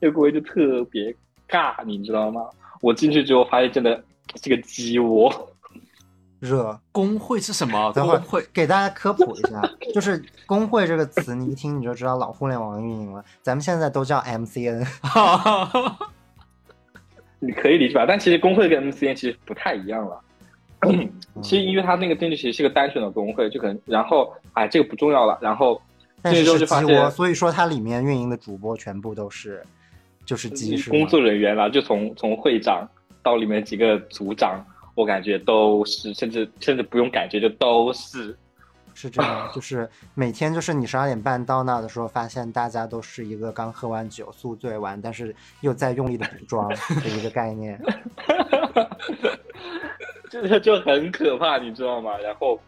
[0.00, 1.14] 那个工会就特别
[1.48, 2.42] 尬，你知道吗？
[2.80, 4.02] 我进去之后发现真的
[4.40, 5.32] 是个鸡窝，
[6.38, 6.78] 热。
[6.92, 7.92] 工会是什么？
[7.92, 9.60] 等会儿工会给大家科普一下，
[9.92, 13.24] 就是“工会”这个词，你一听你就知道老互联网运营了。
[13.42, 14.86] 咱们现在都叫 MCN，
[17.40, 18.04] 你可以理解吧？
[18.06, 20.20] 但其实工会跟 MCN 其实不太一样了。
[21.42, 25.80] 其实因为它那个进去其实是个单纯的工会，就可能然后哎这个不重要了，然后
[26.22, 29.60] 但是进去之后是鸡窝，就发现所以说它里面运营的主播全部都是
[30.28, 32.86] 就是鸡是吗工作人员啦，就从从会长
[33.22, 34.62] 到里面几个组长，
[34.94, 38.36] 我感觉都是，甚至甚至不用感觉就都是。
[38.94, 47.80] 是这样，就是每天就是你十二点半到那的时候，发现大家都是一个刚喝完酒宿醉完，但是又在用力的补妆的一个概念。
[50.28, 52.18] 这就很可怕，你知道吗？
[52.18, 52.60] 然后，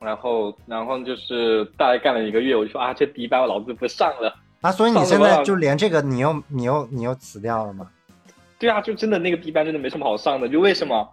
[0.00, 4.34] 然后，然后就是大概干了一个月，我就说啊，这第一班我老子不上了。
[4.62, 7.90] 啊，所以你现在就连这个你又你又你又辞掉了吗？
[8.58, 11.06] 对啊，就真的那个 B 班真的没什么好上的，就为什么？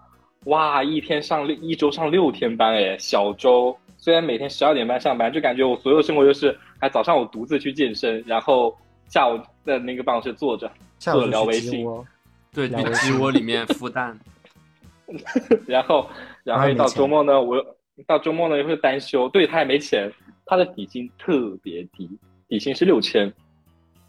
[0.46, 8.74] 哇，一天上六一周上六天班哎，小周虽然每天十二点半上班，就感觉我所有生活就是，哎，早上我独自去健身，然后
[9.08, 11.86] 下午在那个办公室坐着，下午坐着聊微信，
[12.54, 14.18] 对，了解鸡窝里面 孵蛋，
[15.68, 16.08] 然后
[16.44, 17.66] 然后一到周末呢，我又
[18.08, 20.10] 到周末呢又会单休，对他也没钱，
[20.46, 22.10] 他的底薪特别低，
[22.50, 23.32] 底薪是六千，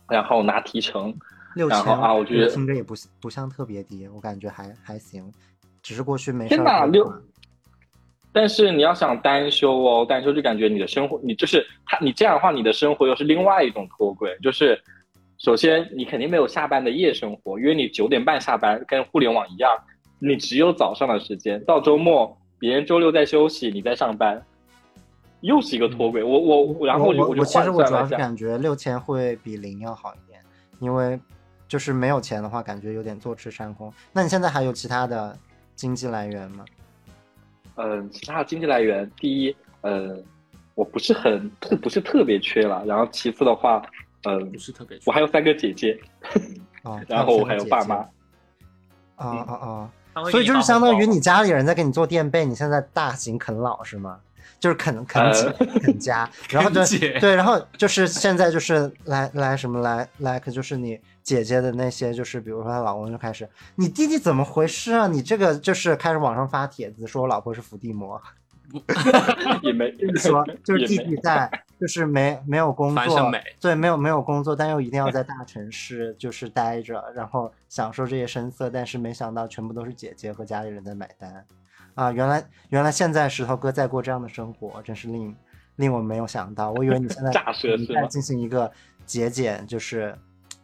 [0.09, 1.15] 然后拿提成，
[1.55, 5.31] 六千啊我觉得听着也不不像特别低，我感觉还还行，
[5.83, 7.09] 只是过去没天哪六
[8.33, 14.39] 但是你要想单休哦，单休就感觉你的生活，你就是他，你这样的话，你的生活又是另外一种脱轨。
[14.41, 14.81] 就是
[15.39, 19.77] 首先你肯定没有下班的夜生活，因为你九点半下班，跟互联网一样，
[20.21, 21.61] 你只有早上的时间。
[21.65, 24.41] 到周末，别人周六在休息，你在上班，
[25.41, 26.23] 又是一个脱轨。
[26.23, 30.41] 我我我然后我我其实我主要是感觉六千会比零要好一点，
[30.79, 31.19] 因为
[31.69, 33.93] 就是没有钱的话，感觉有点坐吃山空。
[34.13, 35.37] 那你现在还有其他的
[35.75, 36.65] 经济来源吗？
[37.77, 40.17] 嗯，其他的经济来源，第一，呃，
[40.75, 42.85] 我不是很特不是特别缺了。
[42.85, 43.83] 然后其次的话，
[44.25, 45.99] 嗯不，是特别缺我还有三个姐姐，
[46.83, 47.97] 哦， 然后我还有爸妈。。
[49.17, 49.55] 啊啊
[50.15, 50.25] 啊！
[50.31, 54.19] 所以就是相当于你家里人在给你做垫背，你现在大型啃老是吗？
[54.59, 56.85] 就是啃啃姐呃啃家， 然后就
[57.21, 65.07] 对，然后就是现在就是来来什么来来，可就是你姐姐的那些，就是比如说她老公就开始，你弟弟怎么回事啊？
[65.07, 68.21] 你这个就是开始网上发帖子说我老婆是伏地魔，
[69.63, 81.45] 也没说就是弟弟在 就是没没有工作对，没有没有工作，但又一定要在大城市就是待着，然后享受这些声色，但是没想到全部都是姐姐和家里人在买单，
[81.95, 85.35] 啊，原来原来现在石头哥在过这样的生活，真是令
[85.77, 88.71] 令我没有想到，我以为你现在 炸舌你在进行一个
[89.05, 90.15] 节俭，就是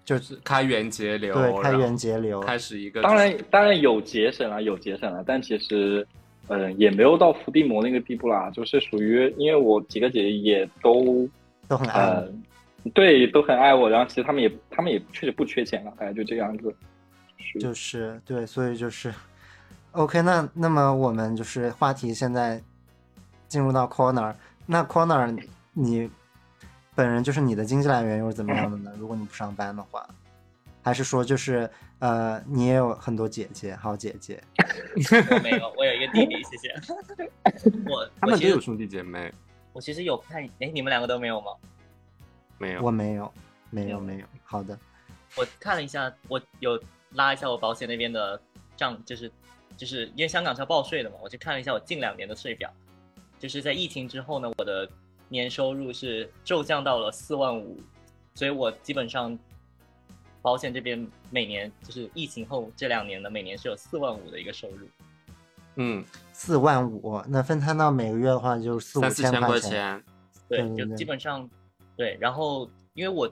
[0.05, 6.07] 就就是开源节流，对开源节流，开始一个当然当然有节省了，有节省了，但其实，
[6.49, 11.29] 嗯、也没有到伏地魔那个地步啦，就是属于因为我几个姐姐也都，
[11.67, 12.33] 都很爱呃，，
[12.95, 16.75] 对，都很爱我，然后其实他们也他们也确实不缺钱了，大概就这个样子。
[17.61, 19.13] 就是对，所以就是
[19.97, 22.63] OK 那那么我们就是话题现在
[23.49, 24.35] 进入到 corner，
[24.67, 26.11] 那 corner 你
[26.95, 28.93] 本人就是你的经济来源又是怎么样的呢？
[28.99, 30.07] 如果你不上班的话，
[30.83, 31.69] 还是说就是
[31.99, 34.43] 呃你也有很多姐姐，好姐姐，
[35.31, 36.75] 我没有，我有一个弟弟，谢谢。
[37.89, 39.33] 我他们都有兄弟姐妹，
[39.73, 41.53] 我其实有看，哎，你们两个都没有吗？
[42.59, 43.33] 没有我没有，
[43.71, 44.79] 没有没有，好的，
[45.37, 46.79] 我看了一下，我有
[47.13, 48.39] 拉一下我保险那边的
[48.77, 49.31] 账，就是
[49.77, 52.73] 就是因为香港是要报税的嘛，我去看了一下我近两年的税表，
[53.39, 54.89] 就是在疫情之后呢，我的
[55.29, 57.79] 年收入是骤降到了四万五，
[58.35, 59.39] 所以我基本上
[60.41, 64.89] 保险这边每年就是疫情后这两年呢，每年是有四万五的一个收入。
[65.75, 66.03] 嗯，
[66.33, 70.03] 四万五，那分摊到每个月的话就是四五千块块钱，
[70.49, 71.49] 对，就对对对基本上
[71.97, 72.17] 对。
[72.19, 73.31] 然后因为我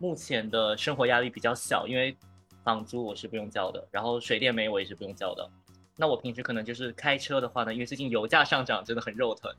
[0.00, 2.16] 目前的生活压力比较小，因为
[2.64, 5.48] 房租我是不用交的，然后水电煤我也是不用交的。
[5.96, 9.50] 那我平时可能就是开车的话呢，因为最近油价上涨真的很肉疼，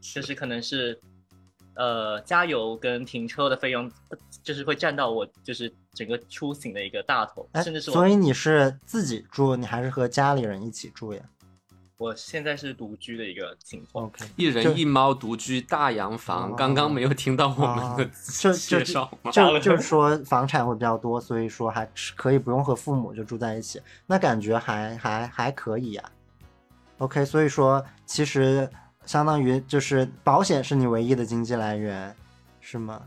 [0.00, 0.98] 就是可能是
[1.74, 3.90] 呃加油跟停车的费用，
[4.42, 11.20] 就是会占到我就是整个出行的一个大头，哎甚至，是我所以你是自己住，你还是和家里人一起住呀
[11.98, 14.06] 我现在是独居的一个情况。
[14.06, 16.50] ？OK，一人一猫独居大洋房。
[16.50, 19.30] 哦刚刚没有听到我们的哦就就介绍吗？
[19.30, 26.02] 就就 是说房产会比较多，所以说还是可以不用和父母就住在一起，那感觉还还还可以呀、
[26.98, 28.68] OK，所以说其实
[29.04, 32.14] 相当于就是保险是你唯一的经济来源，
[32.60, 33.02] 是吗？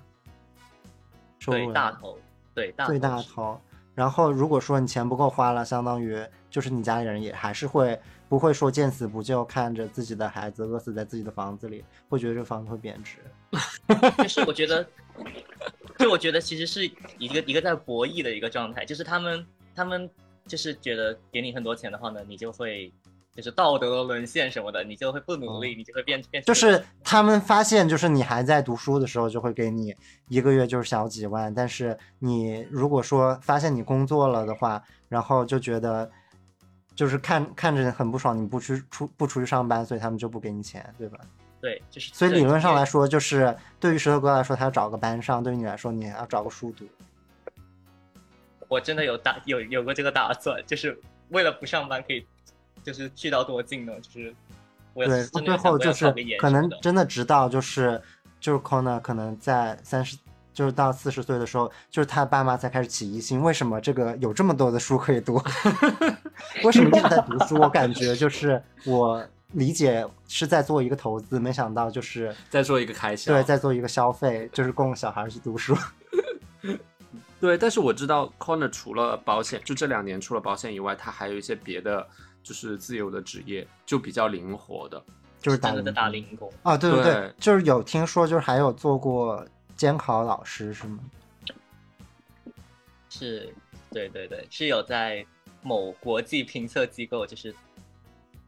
[1.46, 2.18] 对大头，
[2.54, 3.60] 对大最大头。
[3.94, 7.98] 然后如果说你钱不够花了，相当于就是你家里人也还是会
[8.28, 13.20] 不会说见死不救，看着自己的孩子饿死在自己的房子里，会觉得这房子会贬值。
[14.18, 14.86] 就是我觉得，
[15.98, 16.86] 就我觉得其实是
[17.18, 19.46] 一个一个在博弈的一个状态，就是他们
[19.76, 20.10] 他们
[20.48, 22.92] 就是觉得给你很多钱的话呢，你就会
[23.36, 29.94] 就是道德沦陷什么的，你就会不努力，你就会变变成就是他们发现，就是你还在读书的时候，就会给你
[30.30, 36.10] 一个月就是小几万，但是你如果说发现你工作了的话，然后就觉得
[36.96, 41.20] 就是看看着很不爽，你不去出不出去上班，所以他们就不给你钱，对吧？
[41.62, 46.86] 对，就是所以理论上来说，就是对于石头哥来说，他要找个班上；对于你来说，你还要找个书读。
[48.68, 50.98] 我真的有打有有过这个打算，就是
[51.30, 52.26] 为了不上班可以，
[52.84, 53.94] 就是去到多近呢？
[54.00, 54.36] 就是
[54.94, 58.02] 我对，真的最后就是可能真的直到就是
[58.40, 60.18] 就是 Kona 可能在三十
[60.56, 65.36] 就是到四十岁的时候，就是他爸妈才开始起疑心，为什么这个有这么多的书可以读？
[66.64, 67.56] 为什么一直在读书？
[67.62, 73.34] 我感觉就是我理解是在做一个投资，没想到就是在做一个开销。
[73.34, 75.78] 对在做一个消费，就是供小孩去读书。
[77.42, 82.08] 对，但是我知道 Corner 除了保险，就这两年除了保险以外，他还有一些别的，
[82.42, 85.04] 就是自由的职业，就比较灵活的。
[85.42, 86.52] 就是打真的打零工。
[86.64, 89.46] 啊，对对对对，就是有听说，就是还有做过
[89.76, 91.00] 监考老师是吗？
[93.10, 93.54] 是，
[93.92, 95.26] 对对对，是有在
[95.62, 97.54] 某国际评测机构，就是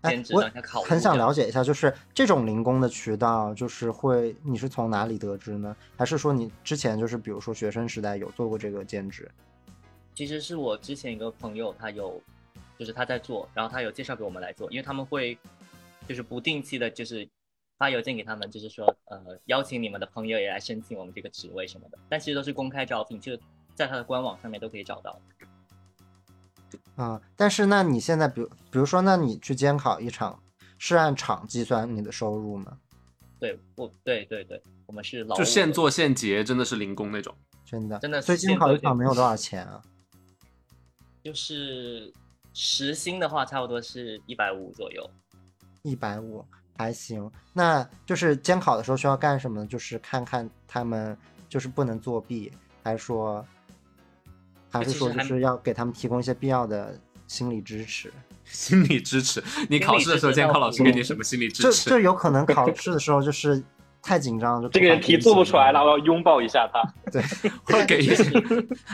[0.01, 5.75] 哎兼职我当一下考务很想了解一下，就是这种零工的渠道，就是会你是从哪里得知呢？
[5.97, 9.29] 还是说你之前就是比如说学生时代有做过这个兼职？
[10.13, 12.21] 其实是我之前一个朋友，他有，
[12.77, 15.37] 就是他在做，然后他有介绍给我们来做，因为他们会
[16.07, 17.27] 就是不定期的，就是
[17.77, 23.37] 发邮件给他们，就是说呃邀请你们的朋友也来申请我们这个职位什么的，但其实都是公开招聘，就
[23.75, 25.19] 在他的官网上面都可以找到。
[26.95, 30.41] 啊、但是那你现在比如比如说，那你去监考一场，
[30.79, 32.79] 是按场计算你的收入吗？
[33.39, 37.33] 对，我，对对对，我们是老就现做现结，真的是零工那种。
[37.63, 39.79] 真的，真的所以监考一场没有多少钱啊。
[41.23, 42.11] 就是
[42.53, 45.07] 时薪的话，差不多是一百五左右。
[45.83, 46.43] 一百五
[46.77, 49.65] 还行，那就是监考的时候需要干什么呢？
[49.65, 51.17] 就是看看他们
[51.49, 52.51] 就是不能作弊，
[52.83, 53.43] 还是说，
[54.69, 58.13] 还是说就是要给他们提供一些必要的心理支持？
[58.45, 61.89] 心理支持，你考试的时候，监考老师给你什么心理支就持？
[61.89, 63.61] 就有可能考试的时候就是
[64.07, 66.81] 太紧张，就这个题做不出来了，我要拥抱一下他。
[67.11, 67.21] 对，
[67.65, 68.23] 会给一些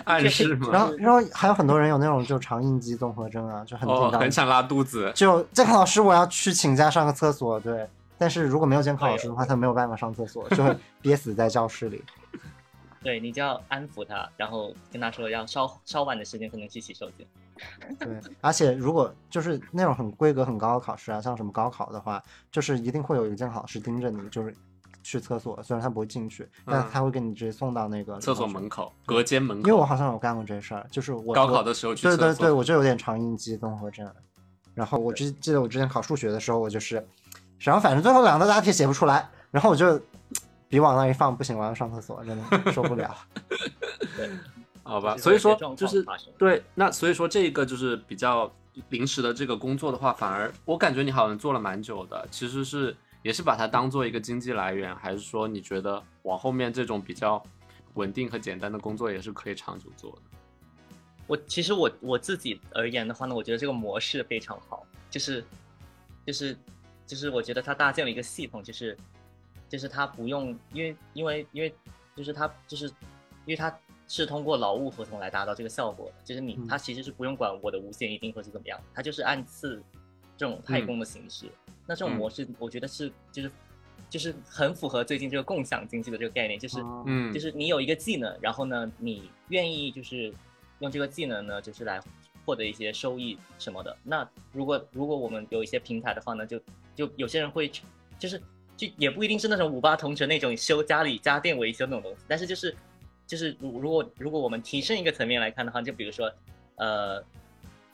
[0.06, 0.82] 暗示 然？
[0.82, 5.12] 后然后还有很多人有那种就肠应激综合症啊，就很紧哦，张，很想拉肚子。
[5.14, 7.88] 就监考老师我要去请假上个厕所，对。
[8.18, 12.04] 但是如果没有监考老师的话，他没有办法上厕所， 就会憋死在教室里。
[13.04, 17.28] 对你就要安抚他，然后跟他说要稍稍晚的时间可能去洗手间。
[18.00, 24.56] 对，而且如果就是那种很规格很高的考试啊，像什么高考的话，就是一定会有一个监考老师盯着你，就是
[25.04, 28.48] 去厕所，虽然他不会进去，但嗯他会给你直接送到那个厕所。
[28.48, 29.68] 门口，隔间门口。
[29.68, 34.10] 因为我好像有干过这事儿，就是我高考的时候去厕所对对对，我就有点肠应激综合症。
[34.74, 37.06] 然后我之记得我之前考数学的时候，我就是，
[37.60, 40.02] 然后反正最后两道大题写不出来，然后我就
[40.68, 43.16] 笔往那一放，不行，我要上厕所，真的受不了。
[44.18, 44.30] 对，
[44.82, 46.04] 好吧，所以说就是
[46.38, 48.52] 对，那所以说这个就是比较
[48.90, 57.44] 临时的这个工作的话，反而我感觉你好像做了蛮久的，其实是也是把它当做一个经济来源，还是说你觉得往后面这种比较
[57.96, 60.22] 稳定和简单的工作也是可以长久做的？
[61.26, 65.44] 我其实我我自己而言的话呢，我觉得这个模式非常好，就是
[66.26, 66.56] 就是
[67.08, 68.98] 就是我觉得它搭建了一个系统，就是
[69.70, 71.74] 就是它不用，因为因为因为
[72.16, 73.74] 就是它就是因为它
[74.06, 79.82] 是通过劳务合同来达到这个效果的，就是你嗯它其实是不用管我的五险一金或是怎么样，它就是按次
[80.38, 81.46] 这种派工的形式。
[81.86, 83.52] 那这种嗯模式，我觉得是就是
[84.10, 86.80] 就是很符合最近这个共享经济的这个概念，就是。
[86.80, 90.34] 哦嗯，就是你有一个技能，然后呢，你愿意就是
[90.80, 92.00] 用这个技能呢，就是来
[92.46, 93.96] 获得一些收益什么的。
[94.04, 96.60] 那如果如果我们有一些平台的话呢，就
[96.96, 97.84] 就有些人会去，
[98.18, 98.42] 就是
[98.78, 102.74] 就也不一定是那种五八同城那种修家里家电维修那种东西，但是就是
[103.28, 106.32] 就是如如果如果我们提升一个层面来看的话，就比如说
[106.76, 107.22] 呃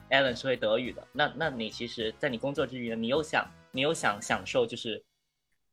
[0.10, 5.04] ，Alan 是会德语的，那那你其实，在你工作之余呢，你又想你又想享受就是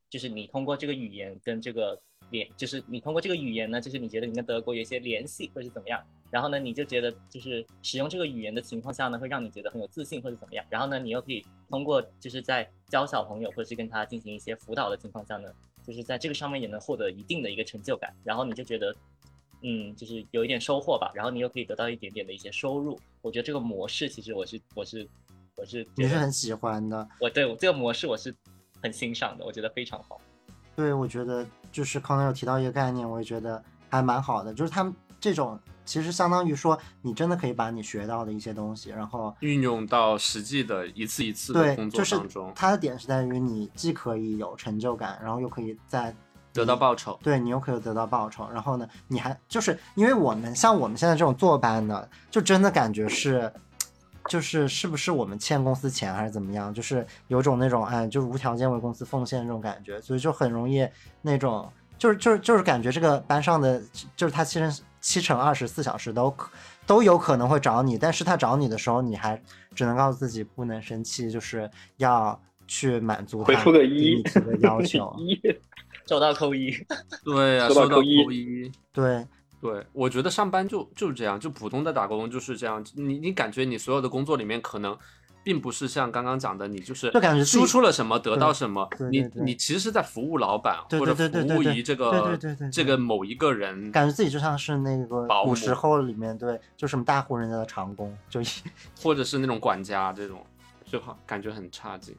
[0.08, 15.48] 就是你通过这个语言跟这个联，就是你通过这个语言呢，就是你觉得你跟德国有一些联系或者是怎么样，然后呢，你就觉得就是使用这个语言的情况下呢，会让你觉得很有自信或者怎么样，然后呢，你又可以通过就是在教小朋友或者是跟他进行一些辅导的情况下呢，
[15.84, 18.94] 就是在这个上面也能获得一定的一个成就感，然后你就觉得
[19.62, 22.98] 嗯，就是有一点收获吧，然后你又可以得到一点点的一些收入。
[23.22, 25.08] 我觉得这个模式其实我是我是
[25.56, 27.08] 我是你是很喜欢的。
[27.20, 28.34] 我对我这个模式我是
[28.82, 30.20] 很欣赏的，我觉得非常好。
[30.76, 46.14] 对，我觉得就是刚刚有提到一个概念，我也觉得还蛮好的，就是他们这种其实相当于说，你真的可以把你学到的一些东西，然后运用到实际的一次一次的工，作就是当中，它的点是在于你既可以有成就感，然后又可以在
[46.56, 47.18] 得到报酬。
[47.22, 53.52] 对你有可能得到报酬，然后呢，你还就是因为我们像我们现在这种坐班的，就真的感觉是，
[54.28, 60.88] 就是是不是我们欠公司钱还是怎么样，就是有种那种哎，就是无条件为公司奉献这种感觉，所以就很容易
[61.22, 63.80] 那种，就是就是就是感觉这个班上的
[64.16, 66.50] 就是他七乘七乘二十四小时都可
[66.86, 69.40] 都有可能会找你，但是他找你的时候，你还
[69.74, 75.14] 只能告诉自己不能生气，就是要去满足他回复个一的要求。
[75.20, 75.40] 一，
[76.06, 76.72] 收到扣一，
[77.24, 78.70] 对啊，收到扣一。
[78.92, 79.26] 对，
[79.60, 82.84] 对，我觉得上班就就是这样，就普通的打工就是这样。
[82.94, 84.96] 你你感觉你所有的工作里面，可能
[85.42, 93.90] 并不是像刚刚讲的，你就是就感觉输出了什么得到什么，你对对对你其实是在服务老板对或者对对对对服务于这对个对对对对这个某一个人。
[93.90, 98.46] 感觉自己就像是那个古时候里面对，就什么大户人家的长工，就一
[99.00, 100.44] 或者是那种管家这种，
[100.84, 102.14] 就好感觉很差劲。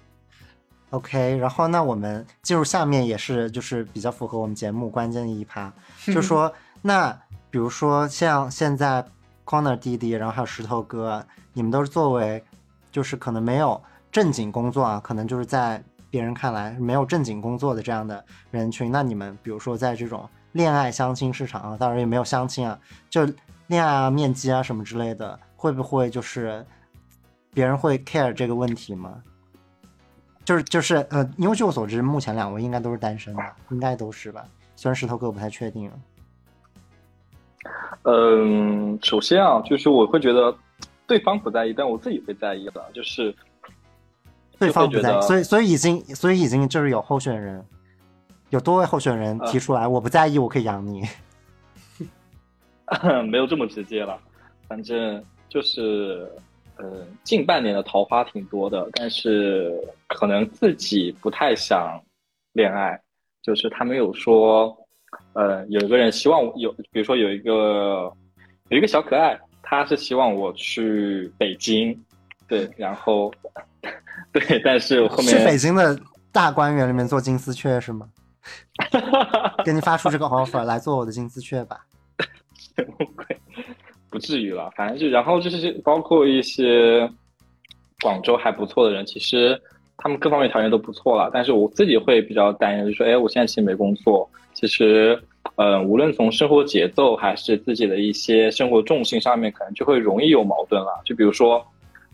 [0.92, 1.38] OK。
[1.38, 5.72] 然后那我们进入下面也是就是比较符合我们节目关键的一趴，
[6.14, 7.12] 就说那
[7.50, 9.06] 比如说像现在
[9.46, 12.44] Corner 弟弟，然后还有石头哥，你们都是作为
[12.92, 13.82] 就是可能没有
[14.12, 22.80] 正经工作啊，可能就是在别人看来没有正经工作的这样的人群，那你们比如说在这种恋爱相亲市场啊，当然也没有相亲啊，
[23.10, 23.26] 就
[23.68, 26.66] 恋爱啊、面基啊什么之类的，会不会就是
[27.54, 29.22] 别人会 care 这个问题吗？
[30.48, 34.46] 就是就是呃，因为据我所知，目前两位应该都是单身的，应该都是吧？
[34.78, 35.92] 虽然石头哥我不太确定。
[38.04, 40.56] 嗯，首先啊，就是我会觉得
[41.06, 43.36] 对方不在意，但我自己会在意的，就是
[44.58, 47.62] 对方不在意，所以所以已经所以已经就是有候选人，
[48.50, 51.04] 有多位候选人提出来，我不在意，我可以养你。
[53.30, 54.18] 没有这么直接了，
[54.66, 56.32] 反正就是，
[56.78, 59.74] 呃，近半年的桃花挺多的，但是
[60.08, 62.00] 可能自己不太想
[62.54, 63.00] 恋爱，
[63.42, 64.78] 就是他没有说，
[65.34, 68.12] 呃，有一个人希望我有，比如说有一个
[68.70, 72.00] 有一个小可爱，他是希望我去北京，
[72.48, 73.34] 对，然后
[74.32, 76.00] 对，但是我后面去北京的
[76.32, 78.08] 大观园里面做金丝雀是吗？
[79.66, 81.86] 给你发出这个 offer 来做我的金丝雀吧。
[82.76, 83.38] 不会，
[84.10, 84.70] 不至于了。
[84.76, 87.10] 反正就然后就是包括一些
[88.02, 89.60] 广州还不错的人，其实
[89.98, 91.30] 他们各方面条件都不错了。
[91.34, 95.20] 但是我自己会比较担忧，就说，哎，我现在其实没工作，其实，
[95.56, 101.02] 呃，无论从生活节奏还是自己的一些生活重心上面，可能就会容易有矛盾了。
[101.06, 101.66] 就比如说，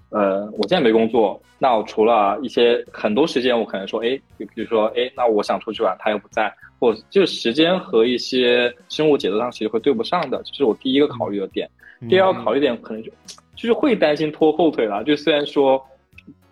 [0.10, 11.70] 呃，我现在没工作，那我除了一些很多时间，我可能说，哎，比比如说，哎，那我想出去玩，他又不在，或就时间和一些生活节奏上其实会对不上的，这是我第一个考虑的点。
[12.10, 13.12] 第二个考虑点可能就
[13.56, 15.04] 就是会担心拖后腿了。
[15.04, 15.84] 就虽然说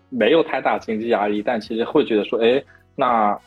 [0.08, 2.62] 没有太大经济压力，但其实会觉得说，哎，
[2.94, 3.38] 那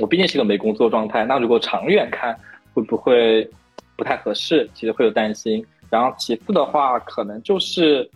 [0.00, 2.36] 我毕竟是个没工作状态，那如果长远看
[2.72, 3.48] 会不会
[3.96, 4.68] 不太合适？
[4.74, 5.64] 其实会有担心。
[5.90, 8.08] 然后其次的话，可能就是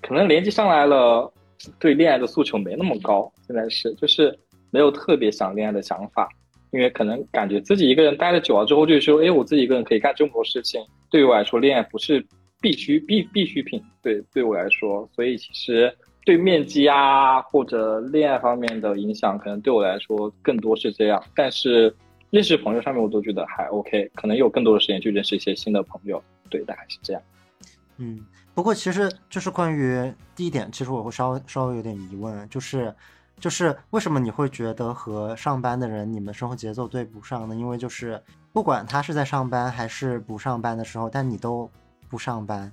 [0.00, 1.32] 可能年纪上来了，
[1.78, 4.36] 对恋爱的诉求没那么高，现在是就是
[4.70, 6.28] 没有特别想恋爱的想法。
[6.72, 10.84] 因为可能感觉自己一个人待了久了之后，就说，哎，我自己一个人可以干这么多事情。
[11.08, 12.26] 对于我来说，恋爱不是
[12.64, 13.78] 必须必必需品。
[14.00, 15.94] 对，对我来说，所以其实
[16.24, 21.22] 对面积啊或者恋爱方面的影响，可能对我来说更多是这样。
[21.36, 21.94] 但是
[22.30, 26.22] 认识朋友上面，我都觉得还 OK，可能有更多的时间去认识一些新的朋友。
[26.48, 27.20] 对，大概是这样。
[27.98, 32.94] 嗯，不过其实就是关于第一点，其实我会稍微稍微有点疑问，就是
[33.38, 37.54] 就是为什么你会觉得和上班的人你们生活节奏对不上呢？
[37.54, 38.18] 因为就是
[38.54, 41.70] 不管他是在上班还是不上班的时候，但你都
[42.14, 42.70] 不上班，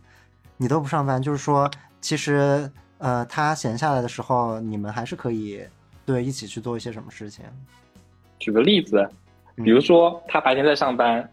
[0.56, 1.68] 你都不上班，就是说
[2.00, 5.60] 其实呃他闲下来的时候，你们还是可以
[6.06, 7.44] 对一起去做一些什么事情。
[8.38, 9.02] 举个例子，
[9.58, 11.28] 嗯比如说他白天在上班，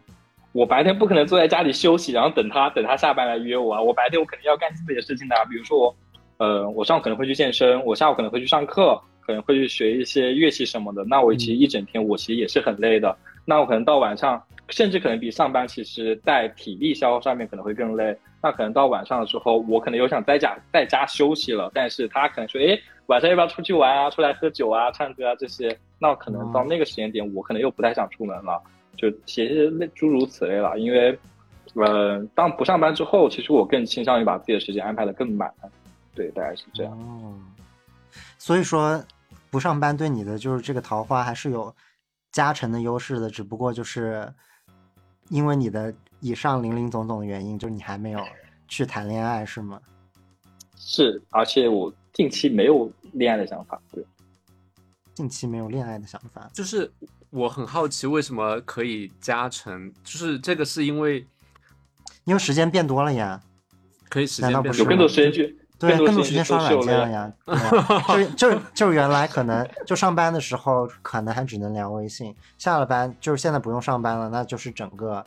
[0.52, 3.82] 我白天不可能坐在家里休息，然后等他等他下班来约我啊。
[3.82, 5.96] 我白天我肯定要干自己的事情的啊，比如说我，
[6.38, 11.04] 呃，我上午可能会去健身，我下午可能会去上课，可能会去学一些乐器什么的。
[11.04, 13.14] 那我其实一整天我其实也是很累的。
[13.44, 18.16] 那我可能到晚上，甚至可能比上班其实在体力消耗上面可能会更累。
[18.40, 24.08] 那可能到晚上的时候，我可能又想在家在家休息了，但是他可能说，哎，晚上要不要出去玩啊？
[24.10, 25.76] 出来喝酒啊、唱歌啊这些。
[25.98, 28.62] 那可能到那个时间点，我可能又不太想出门了。
[28.96, 31.18] 就其实类诸如此类了，因为
[31.74, 35.52] 呃，当不上班之后，其实我更倾向于把自己的时间安排的更满。
[36.14, 36.92] 对，大概是这样。
[36.92, 37.34] 哦，
[38.38, 39.02] 所以说
[39.50, 41.74] 不上班对你的就是这个桃花还是有
[42.30, 44.32] 加成的优势的，只不过就是
[45.28, 48.24] 因为你的以上零零总总的原因，就是你还没有
[48.66, 49.80] 去谈恋爱，是吗？
[50.76, 53.80] 是，而且我近期没有恋爱的想法。
[53.92, 54.04] 对，
[55.14, 56.90] 近期没有恋爱的想法，就是
[57.30, 61.26] 我很好奇为什么可以加成，就是这个是因为
[62.24, 63.40] 因为时间变多了呀。
[64.08, 67.32] 可以时难道不是间变多有更多时间去，对，更多多时间刷软件了呀。
[68.08, 75.24] 就是就是就是原来可能就上班的时候可能还只能聊微信，下了班就是现在不用上班了，那就是整个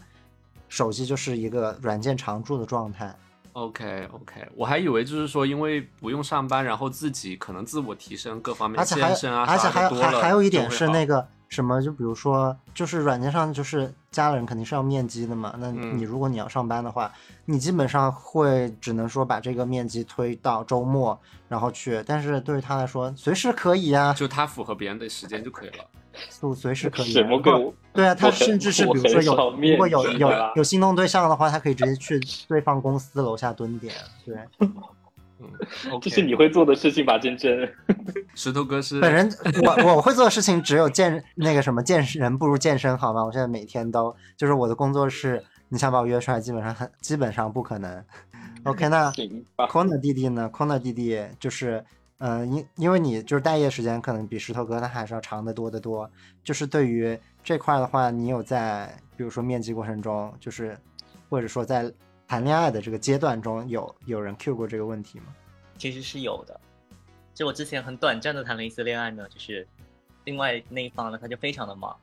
[0.68, 3.16] 手机就是一个软件常驻的状态。
[3.54, 15.54] OK OK，我还以为就是说因为不用上班，然后自己可能自我提升各方面而且还有健身啊而且还还还有一点是那个什么，就比如说，就是软件上就是加了人肯定是要面基的嘛。
[15.60, 17.12] 那嗯你如果你要上班的话，
[17.46, 22.02] 你基本上会只能说把这个面基推到周末，然后去。
[22.08, 25.86] 但是对于他来说，随时可以啊，就他符合别人的时间就可以了。
[26.42, 27.14] 就随时可以？
[27.94, 33.94] 对啊，他甚至是比如说有如果有有有心动对象的话，他可以直接去对方公司楼下蹲点。
[34.26, 34.36] 对，
[36.02, 37.72] 这是你会做的事情吧，真真？
[38.36, 39.30] 石头哥是本人
[39.64, 43.24] 我 我会做的事情只有健那个什么健人不如健身，好吗？
[43.24, 48.04] 我现在每天都就是我的工作是，你想把我约出来，基本上很基本上不可能。
[48.64, 49.68] OK，那行吧。
[49.68, 51.84] Corner 弟弟呢？Corner 弟弟就是，
[52.20, 56.10] 呃，因因为你就是待业时间可能比石头哥他还是要长得多得多。
[56.44, 60.78] 就是对于这块的话，你有在比如说面基过程中，就是
[61.28, 61.92] 或者说在
[62.32, 65.36] 谈恋爱的这个阶段中，有有人 Q 过这个问题吗？
[65.78, 66.58] 其实是有的。
[67.34, 69.68] 就我之前很短暂的谈了一次恋爱呢，就是
[70.24, 71.94] 另外那一方呢，他就非常的忙，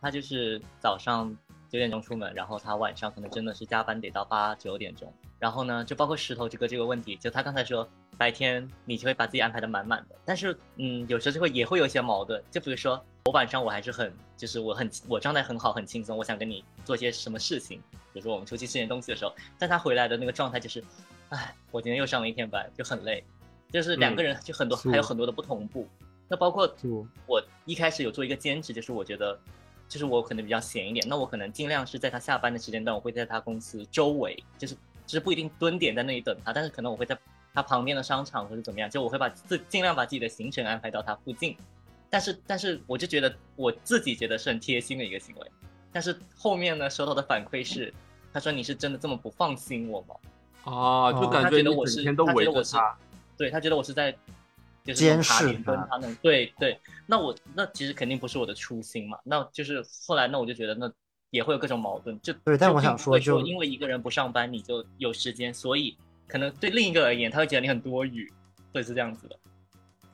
[0.00, 1.30] 他就是早上
[1.68, 5.12] 九点钟出门，然后他晚上可能真的是加班得到八九点钟。
[5.38, 17.78] 然后呢，就包括石头这个这个问题，就他刚才说白天你就会把自己安排的满满的，但是嗯，有时候就会也会有一些矛盾，就比如说我晚上我还是很就是我很我状态很好很轻松，我想跟你做些什么事情，
[18.12, 20.82] 比如说我们出去吃点东西的时候，但他回来的那个状态就是，
[21.30, 23.22] 唉，我今天又上了一天班，就很累，
[23.72, 25.86] 就是两个人就很多、是还有很多的不同步，
[26.28, 26.72] 那包括
[27.26, 29.38] 我一开始有做一个兼职，就是我觉得，
[29.88, 34.74] 就是我可能比较闲一点，那我可能尽量是在他下班的时间段，我会在他公司周围，就是
[35.04, 37.18] 就是不一定蹲点在那里等他，但是可能我会在
[37.52, 41.56] 他旁边的商场或者怎么样，就我会把自尽量把自己的行程安排到他附近，
[42.10, 45.50] 但是但是我就觉得我自己觉得是很贴心的一个行为，
[45.92, 47.92] 但是后面呢收到的反馈是，
[48.32, 50.14] 他说你是真的这么不放心我吗？
[50.64, 52.98] 啊，就哦感觉我是天都围他觉得我是着他。
[53.36, 54.10] 对他觉得我是在
[54.82, 55.86] 就是监视他
[56.20, 60.90] 对对，那我那其实肯定不是我的初心嘛，那就是后来那我就觉得那
[61.30, 65.96] 也会有各种矛盾，就对但我想说就因为一个人不上班你就有时间，所以
[66.26, 68.28] 可能对另一个而言他会觉得你很多余，
[68.72, 69.38] 会是这样子的。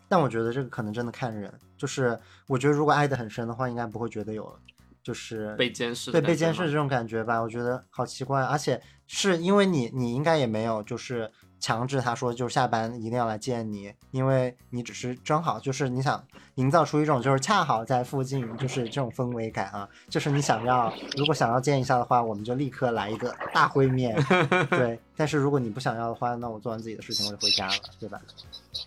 [0.08, 4.56] 但我觉得这个可能真的看人，就是我觉得如果爱得很深的话，应该不会觉得有，
[5.02, 11.30] 就是被监视的对被监视这种感觉吧，我觉得好奇怪，而且是因为你你应该也没有就是
[11.64, 16.22] 强制他说就是下班一定要来见你，因为你只是正好就是你想
[16.56, 24.14] 营造出一种就是恰好在附近就是这种氛围感啊，就是你想要如果想要见一下的话，我们就立刻来一个大会面，
[24.68, 28.20] 对，但是如果你不想要的话，那我做完自己的事情我就回家了，对吧？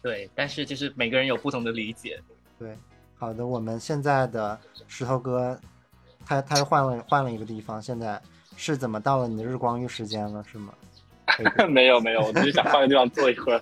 [0.03, 2.21] 对，但是就是每个人有不同的理解。
[2.59, 2.78] 对，
[3.17, 4.55] 好的，我们现在的
[4.88, 5.59] 石头哥，
[6.23, 8.21] 他他又换了换了一个地方，现在
[8.55, 10.71] 是怎么到了你的日光浴时间了，是吗？
[11.69, 13.61] 没有没有，我只是想换个地方坐一会儿。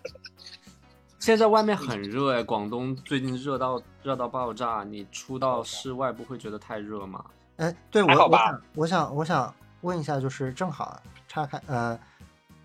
[1.19, 7.25] 现在外面很热哎，广东最近热到热到爆炸，你出到室外不会觉得太热吗？
[7.57, 11.99] 哎，对我好吧我想我想我想问一下，就是正好岔开，呃，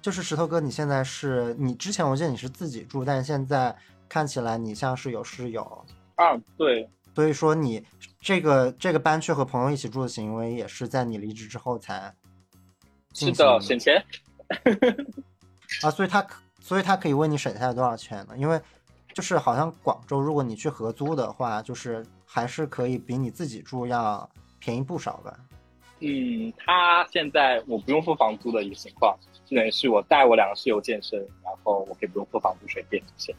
[0.03, 3.75] 就是石头哥，你现在是你之前我记得你是自己住，但现在
[4.09, 5.87] 看起来你像是有室友，
[6.17, 7.83] 啊，对，所以说你
[8.21, 12.15] 这个这个搬去和朋友一起住的行为也是在你离职之后才
[13.15, 14.05] 是进行的，省钱。
[15.83, 18.35] 啊，所以他可所以他可以为你省下来多少钱呢？
[18.37, 18.61] 因为
[19.15, 24.29] 就是好像广州，如果你去合租的话，就是还是可以比你自己住要
[24.59, 25.37] 便宜不少吧。
[26.01, 33.37] 嗯，他现在我不用付房租的一个情况，就等于是我带我两个室友健身，然后我可以不用付房租水电这些。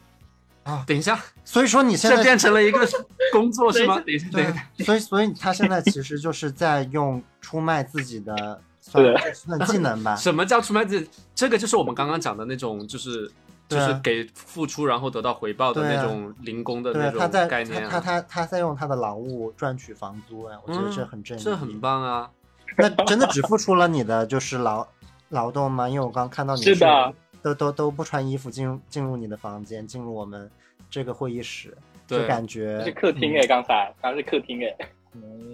[0.62, 2.86] 啊等一下，所以说你现在变成了一个
[3.32, 3.96] 工作是吗？
[4.06, 10.16] 等一下，对等一下，啊，所以所以他现在其实就是在用出卖自己的算技能吧。
[10.20, 11.08] 什么叫出卖自己？
[11.34, 13.30] 这个就是我们刚刚讲的那种，就是
[13.68, 17.88] 就是给付出然后得到回报的那种零工的那种概念啊。
[17.88, 22.28] 他他他他在用他的劳务赚取房租哎，我觉得这嗯很正义，这很棒啊！
[22.76, 24.86] 那真的只付出了你的就是劳
[25.28, 25.88] 劳动吗？
[25.88, 30.50] 因为我刚看到你是的，都都都不穿衣服进入进入你的房间，进入我们
[30.90, 31.76] 这个会议室，
[32.06, 34.86] 就感觉这是客厅哎，刚才刚才是客厅哎，嗯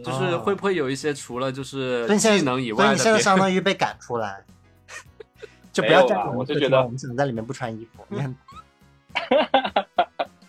[0.05, 4.45] 就是会不会有一些除了就是所以你现在技能以所以你现在外的别相当于被赶出来，
[5.73, 8.05] 就不要站着我们客厅了，我是觉得我们想在里面不穿衣服。
[8.15, 8.31] 没有，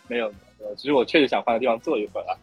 [0.07, 0.33] 没有，
[0.75, 2.37] 只是我确实想换个地方坐一会儿啊。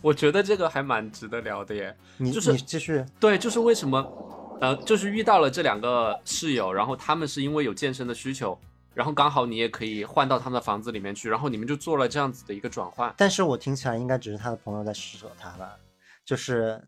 [0.00, 1.96] 我觉得这个还蛮值得聊的耶。
[2.16, 8.58] 你就是你继续，对，就是为什么，呃，就是遇到了这两个室友，然后他们是因为有健身的需求，
[8.94, 13.12] 然后刚好你也可以换到他们的房子里面去，然后你们就做了这样子的一个转换。
[13.16, 15.76] 但是我听起来应该只是他的朋友在施舍他吧，
[16.24, 16.80] 就是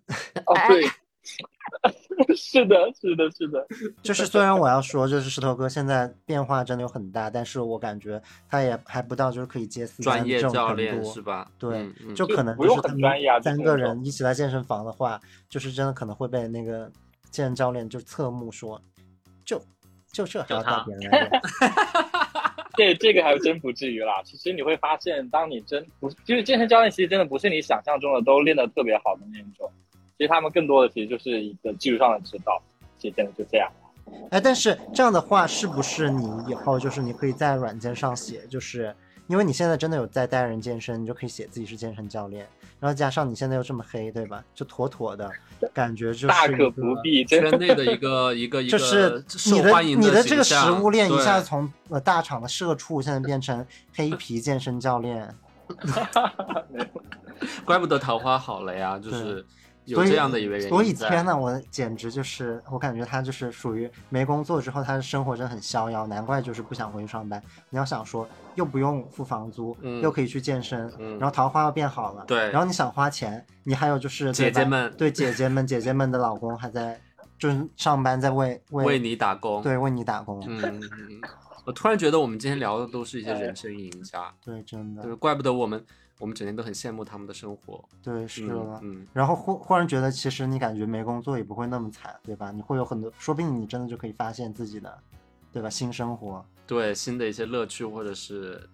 [0.47, 0.87] 哦， 对，
[2.37, 3.67] 是的，是的，是的，
[4.03, 10.39] 就是虽然我要说，就是石头哥现在变化真的有很大，但是我感觉他也还不到就是可以接私单专业
[11.05, 11.51] 是吧？
[11.59, 13.01] 对，嗯嗯就可能就是他们
[13.43, 16.91] 三个人一起来健身房的话，就是真的可能会被那个
[17.31, 18.81] 健身教练就侧目说，
[19.45, 19.61] 就
[20.17, 21.43] 就这还要带就他别人来练，
[22.75, 24.23] 这这个还真不至于啦。
[24.25, 29.71] 其实你会发现，当你真不就是健身教练，其实真的不是你想象中的都练得特别好的那种。
[30.17, 32.63] 其实他们更多的其实就是一个技术上的指导，
[32.99, 33.71] 其实真的就这样。
[34.31, 38.95] 哎，但是这样的话，是不是你以后就是你可以在软件上写，就是
[39.27, 42.47] 因为你现在真的有在带人健身，你就可以写自己是健身教练，
[42.79, 44.43] 然后加上你现在又这么黑，对吧？
[44.55, 45.31] 就妥妥的
[45.73, 55.35] 感觉就是大可不必，圈内的 一个一个一个就是你的你的这个食物链一下子从呃大厂的社畜，现在变成黑皮健身教练
[57.65, 59.45] 怪不得桃花好了呀，就是
[59.87, 67.43] 有所以这样的一个原因所以天呐，我简直就是我感觉他就是属于没工作之后，他的生活真的很逍遥，难怪就是不想回去上班。
[67.71, 77.01] 你要想说，又不用付房租，嗯又可以去健身，嗯然后桃花又变好了，对然后你想花钱，你还有就是姐姐们对姐姐们，姐姐们的老公还在
[77.39, 79.63] 就是上班在为为为你打工。
[79.63, 80.81] 对为你打工，嗯，
[81.65, 85.85] 我突然觉得我们今天聊的都是一些人生赢家，对，真的对，怪不得我们
[86.19, 87.85] 我们整天都很羡慕他们的生活。
[88.03, 88.55] 对是的。
[88.83, 92.51] 嗯，然后忽忽然觉得，其实你感觉没工作也不会那么惨，对吧？
[92.51, 94.99] 你会有很多，说不定你真的就可以发现自己的，
[95.53, 95.69] 对吧？
[95.69, 96.45] 新生活。
[96.67, 98.69] 对，新的一些乐趣或者是，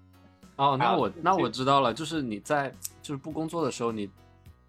[0.56, 4.08] 哦，那啊我那我知道了，就是你在就是不工作的时候，你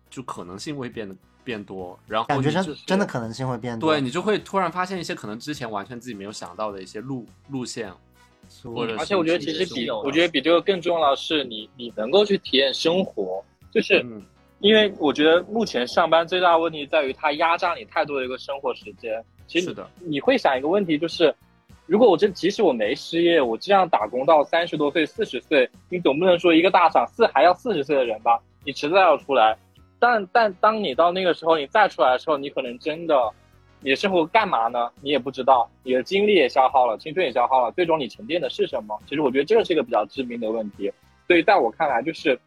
[0.10, 3.92] 就可能性会变得变多，然后感觉真真的可能性会变多。
[3.92, 7.94] 对你就会突然发现一些可能之前完全自己没有想到的一些路路线，
[8.74, 14.22] 或者而且我觉得其实比我觉得比这个更重要的是你你能够去体验生活，就是嗯
[14.60, 19.24] 因为我觉得目前上班最大的问题在于它压榨你太多的一个生活时间。
[19.46, 21.36] 其实的，你会想一个问题，就是
[21.86, 28.40] 如果我这即使我没失业，我这样打工到三十多岁、四十岁，你总不能说一个大厂四还要四十岁的人吧？
[28.64, 29.58] 你迟早要出来。
[30.00, 33.16] 但但当你到那个时候，你再出来的时候，你可能真的，
[33.84, 34.90] 你的生活干嘛呢？
[35.02, 38.98] 你也不知道，你的精力也消耗了，青春也消耗了，最终你沉淀的是什么？
[39.10, 40.90] 其实我觉得这个是一个比较致命的问题。
[41.28, 42.40] 所以在我看来，就是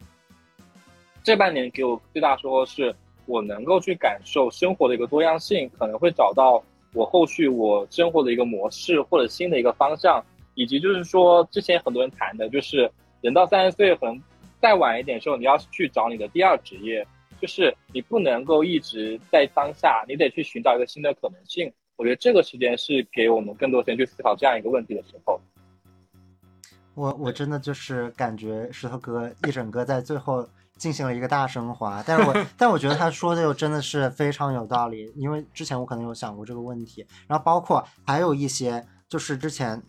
[1.23, 2.93] 这半年给我最大收获是，
[3.27, 10.23] 我能够去感受生活的一个多样性，可能会找到我后续我生活的一个模式或者新的一个方向，
[10.55, 12.89] 以及就是说之前很多人谈的，就是
[13.21, 14.19] 人到三十岁可能
[14.59, 17.05] 再晚一点的时候，你要去找你的第二职业，
[17.41, 21.71] 就是你不能够一直在当下，你得去寻找一个新的可能性。
[21.95, 25.39] 我觉得这个时间是给我们更多时间去思考这样一个问题的时候。
[26.93, 30.47] 我我真的就是感觉石头哥一整个在最后
[30.77, 39.81] 进行了一个大升华，但是我 但我觉得他说的又真的是非常有道理，因为之前我可能有想过这个问题，然后包括还有一些就是之前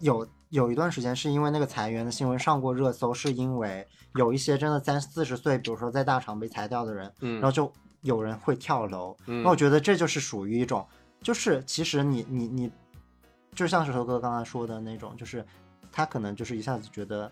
[0.00, 0.26] 有
[0.56, 7.34] 有一段时间是因为那个裁员的新闻上过热搜，是因为有一些真的三四十岁，比如说在大厂被裁掉的人，嗯。
[7.34, 7.70] 然后就
[8.00, 9.42] 有人会跳楼，嗯。
[9.42, 10.86] 那我觉得这就是属于一种，
[11.20, 12.72] 就是其实你你你，
[13.54, 15.44] 就像石头哥刚才说的那种，就是
[15.92, 17.30] 他可能就是一下子觉得，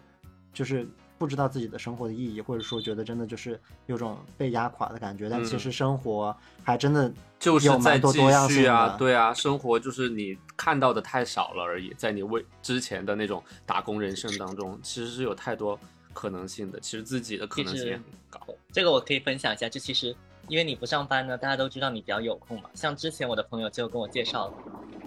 [0.53, 0.87] 就是
[1.19, 15.79] 不知道自己的生活的意义，或者说觉得真的就是有种被压垮的感觉，但其嗯实生活还真的就是有蛮多在继多样性续啊，对啊，生活就是你看到的太少了而已，在你为之前的那种打工人生当中，其实是有太多
[16.13, 18.41] 可能性的，其实自己的可能性也很高。
[18.73, 20.15] 这个我可以分享一下，就其实
[20.49, 22.69] 因为你不上班呢，大家都知道你比较有空嘛。
[22.75, 24.53] 像之前我的朋友就跟我介绍，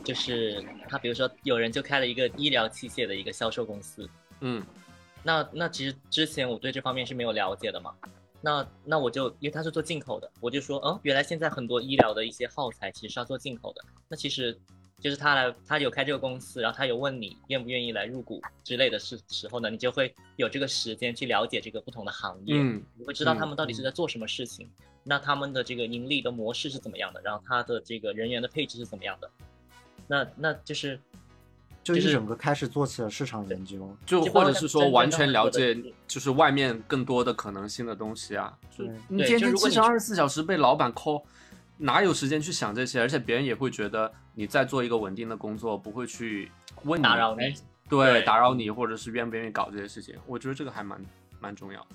[0.04, 4.10] 就是他比如说有人就开了一个医疗器械的一个销售公司，
[4.40, 4.64] 嗯
[5.28, 7.94] 那那其实之前我对这方面是没有了解的嘛。
[8.40, 13.84] 那那我就因为他是做进口的，我就说，嗯，原来现在很多医疗的一些耗材其实是要做进口的。
[14.08, 14.58] 那其实
[15.02, 24.70] 就是他来，他有开这个公司，然后他有问你愿不愿意来入股之类的事时候呢，你就会有这个时间去了解这个不同的行业，嗯你会知道他们到底是在做什么事情，
[25.04, 29.30] 那他们的这个盈利的模式是怎么样的，然后他的这个人员的配置是怎么样的。
[30.08, 30.98] 那那就是
[31.84, 33.96] 就一就是整个开始做起了市场研究。
[34.06, 35.76] 就就或者是说完全了解
[36.08, 38.58] 就是外面更多的可能性的东西啊。
[38.70, 41.24] 就对你天天七乘就如果你二十四小时被老板抠，
[41.78, 43.00] 哪有时间去想这些？
[43.00, 46.52] 而且别人也会觉得你在做一个稳定的工作，不会去
[46.84, 47.56] 问你打扰你哎
[47.90, 50.16] 对，对打扰你，或者是愿不愿意搞这些事情。
[50.26, 51.00] 我觉得这个还蛮
[51.40, 51.86] 蛮重要。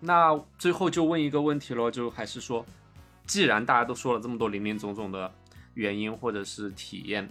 [0.00, 2.64] 那最后就问一个问题咯，就还是说，
[3.26, 5.28] 既然大家都说了这么多零零总总的
[5.74, 7.28] 原因或者是体验，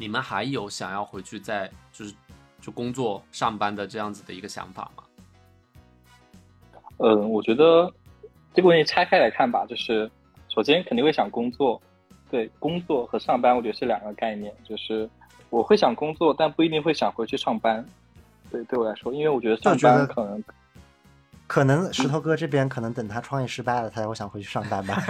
[0.00, 2.14] 你们还有想要回去再就是
[2.58, 5.04] 就工作上班的这样子的一个想法吗？
[6.96, 7.92] 嗯，我觉得
[8.54, 10.10] 这个问题拆开来看吧，就是
[10.48, 11.78] 首先肯定会想工作，
[12.30, 15.06] 对，工作和上班我觉得是两个概念，就是
[15.50, 17.84] 我会想工作，但不一定会想回去上班。
[18.50, 20.42] 对，对我来说，因为我觉得上班可能
[21.46, 24.96] 可能石头哥这边可能等他创业失败了，他才会想回去上班吧。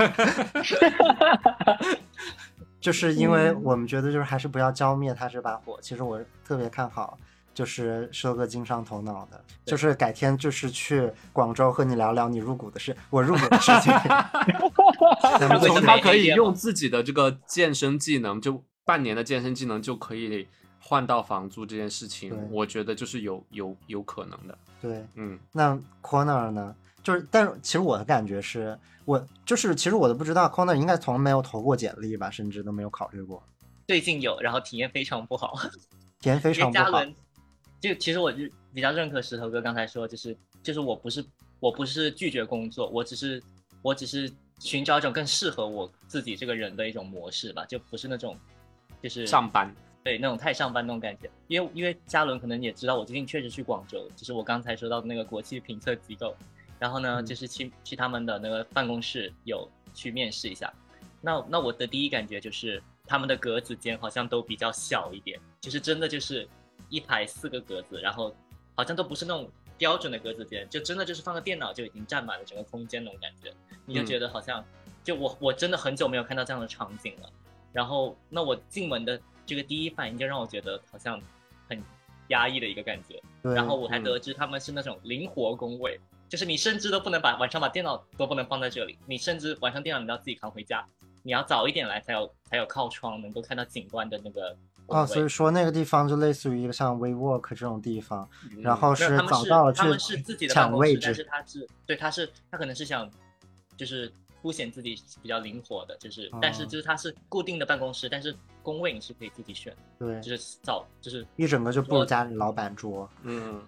[2.81, 5.79] 就是因为我们觉得就是还是不要浇灭他这把火。
[5.83, 7.19] 其实我特别看好，
[7.53, 13.93] 就是石头哥经商头脑的，就是改天就是去广州和你聊聊你入股的事，我入股的事情。
[15.39, 20.49] 他没可以用自己的这个健身技能，就半年的健身技能就可以
[20.79, 24.59] 换到房租这件事情对，我觉得就是有有有可能的。
[24.81, 26.75] 对，嗯，那 Corner 呢？
[27.03, 28.79] 就是，但是其实我的感觉是，
[29.11, 33.43] 我就是其实我都不知道 Corner 应该从没有投过简历吧，甚至都没有考虑过，
[33.89, 35.59] 最近有，然后体验非常不好。
[36.21, 37.05] 体验非常不好。
[37.81, 41.25] 就其实我就比较认可石头哥刚才说，就是就是我不是
[41.59, 43.43] 我不是拒绝工作，我只是
[43.83, 44.31] 我只是
[44.61, 48.37] 寻找一种更适合我自己这个人的一种模式吧，就不是那种
[49.03, 49.75] 就是上班，
[50.05, 51.29] 对那种太上班那种感觉。
[51.49, 56.37] 因为因为嘉伦可能也知道，我最近确实去广州，就是我刚才说到的那个国际评测机构，
[56.81, 60.73] 然后呢，嗯就是去去他们的那个办公室有去面试一下。
[61.21, 66.49] 那那我的第一感觉就是他们的格子间好像都比较小一点，就是真的就是
[66.89, 68.35] 一排四个格子，然后
[68.75, 73.53] 好像都不是那种标准的格子间，就真的就是放个电脑就已经占满了整个空间那种感觉，
[73.85, 74.65] 你就嗯觉得好像、
[75.05, 77.31] 就我我真的很久没有看到这样的场景了。
[77.73, 81.21] 然后那我进门的这个第一反应就让我觉得好像
[81.69, 81.81] 很
[82.29, 83.23] 压抑的一个感觉。
[83.43, 86.01] 然后我才嗯得知他们是那种灵活工位，
[86.31, 90.87] 就是你甚至都不能把晚上把电脑都不能放在这里，你甚至晚上电脑你都要自己扛回家，
[91.25, 98.29] 你要早一点来才有才有靠窗能够看到景观的那个工哦，所以说那个地方就类似于一个像 WeWork 这种地方，
[98.63, 101.25] 然后是早到了他们是去自己的办抢位公室，但是。
[101.25, 103.11] 他是对他是他可能是想
[103.77, 113.09] 就是凸显自己比较灵活的，就是、哦但是就是他是固定的办公室，但是工位你是可以自己选，对，就是早就是一整个就不如家里老板桌。
[113.23, 113.61] 嗯，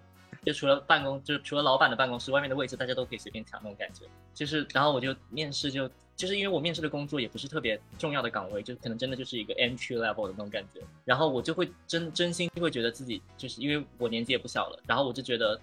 [0.45, 4.05] 就除了办公，就是除了老板的办公室，外面的位置大家都可以随便抢那种感觉。
[4.33, 10.81] 就是，然后我就面试就，就是因为我面试的工作也不是特别重要的岗位，就可能真的就是一个 entry level 的那种感觉。
[11.05, 15.59] 然后我就会真真心会觉得自己就是因为我年纪也不小了，然后我就觉得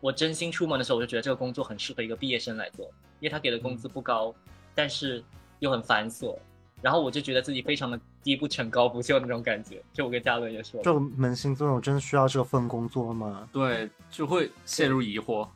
[0.00, 2.86] 我真心出门的时候，我就觉得这个工作很适合一个毕业生来做，
[3.20, 4.34] 因为他给的工资不高，
[4.74, 5.22] 但是
[5.60, 6.36] 又很繁琐。
[6.80, 7.98] 然后我就觉得自己非常的
[8.28, 9.82] 低不成高不就那种感觉。
[9.90, 13.48] 就我跟嘉伦也说了，这个扪心自问，我真的需要这份工作吗？
[13.50, 15.48] 对，就会陷入疑惑。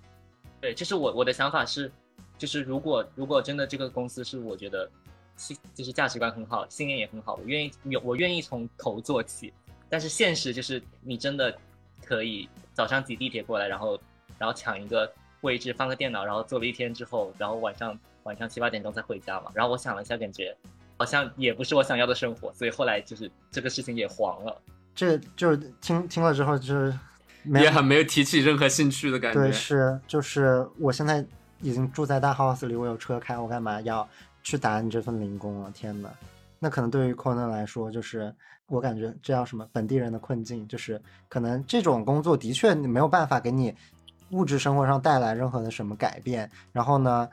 [0.59, 1.93] 对，就是我我的想法是，
[2.39, 4.91] 就是如果如果真的这个公司是我觉得
[5.37, 9.53] 信就是价值观很好，信念也很好，我愿意有我愿意从头做起。
[9.91, 11.55] 但是现实就是你真的
[12.03, 14.01] 可以早上挤地铁过来，然后
[14.39, 15.13] 然后抢一个
[15.43, 19.53] 位置放个电脑，然后做了一天之后，然后晚上晚上七八点钟再回家嘛。
[19.53, 20.57] 然后我想了一下，感觉
[21.03, 24.63] 好像也不是我想要的生活，所以后来就是这个事情也黄了。
[24.95, 26.97] 这就是听听了之后就是
[27.43, 29.41] 没也很没有提起任何兴趣的感觉。
[29.41, 31.27] 对，是就是我现在
[31.61, 34.09] 已经住在大 house 里，我有车开，我干嘛要
[34.45, 35.73] 去打你这份零工啊？
[35.75, 36.09] 天呐，
[36.61, 38.33] 那可能对于 Conan 来说，就是
[38.67, 43.75] 我感觉这叫什么本地人的困境，就是可能这种工作的确没有办法给你
[44.31, 47.29] 物质生活上带来任何的什么改变，然后呢，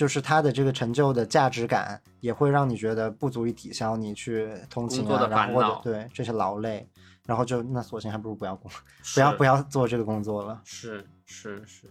[0.00, 6.88] 就是他的这个成就的价值感也会让你觉得不足以抵消你去通勤啊，然后或者对这些劳累，
[7.26, 8.70] 然后就那索性还不如不要工，
[9.12, 10.58] 不要不要做这个工作了。
[10.64, 11.86] 是是是，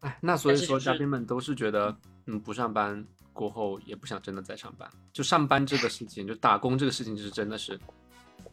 [0.00, 1.96] 哎，那所以说嘉宾们都是觉得，
[2.26, 3.02] 嗯，不上班
[3.32, 7.80] 过后也不想真的再上班，就上班这个事情，就打工这个事情，就是真的是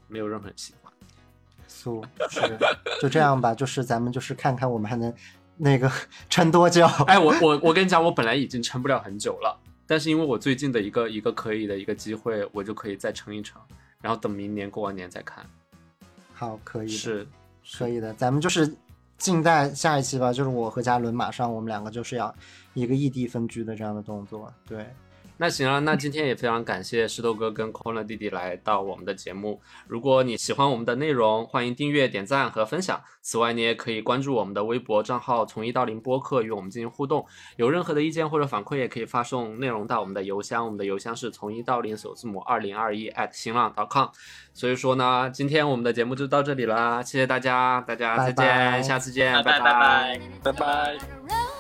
[0.08, 0.94] 没有任何人喜欢。
[1.68, 2.58] 素是
[3.02, 5.14] 就这样吧，就是咱们就是看看我们还能
[5.58, 5.92] 那个
[6.30, 6.86] 撑多久。
[7.08, 13.62] 哎，我我我跟你讲，我本来已经撑不了很久了，但是因为我最近的一个一个可以的一个机会，我就可以再撑一撑，
[14.02, 15.46] 然后等明年过完年再看。
[16.34, 17.28] 好，可以，是，
[17.78, 18.72] 可以的，咱们就是
[19.18, 20.32] 静待下一期吧。
[20.32, 22.34] 就是我和嘉伦马上我们两个就是要
[22.76, 24.54] 一个异地分居的这样的动作。
[24.68, 24.86] 对，
[25.40, 29.62] 那行了，那今天也非常感谢石头哥跟 Corner 弟弟来到我们的节目。
[29.88, 33.00] 如果你喜欢我们的内容，欢迎订阅、点赞和分享。
[33.22, 37.26] 此外，你也可以关注我们的微博账号“从一到零播客”，与我们进行互动。
[37.58, 44.08] 有任何的意见或者反馈，也可以发送内容到我们的邮箱，我们的邮箱是从一到零首字母二零二一 at 新浪 .com。
[44.54, 50.94] 所以说呢，今天我们的节目就到这里啦，谢谢大家，大家再见，拜拜下次见，拜拜拜拜拜拜拜。
[50.94, 51.57] Run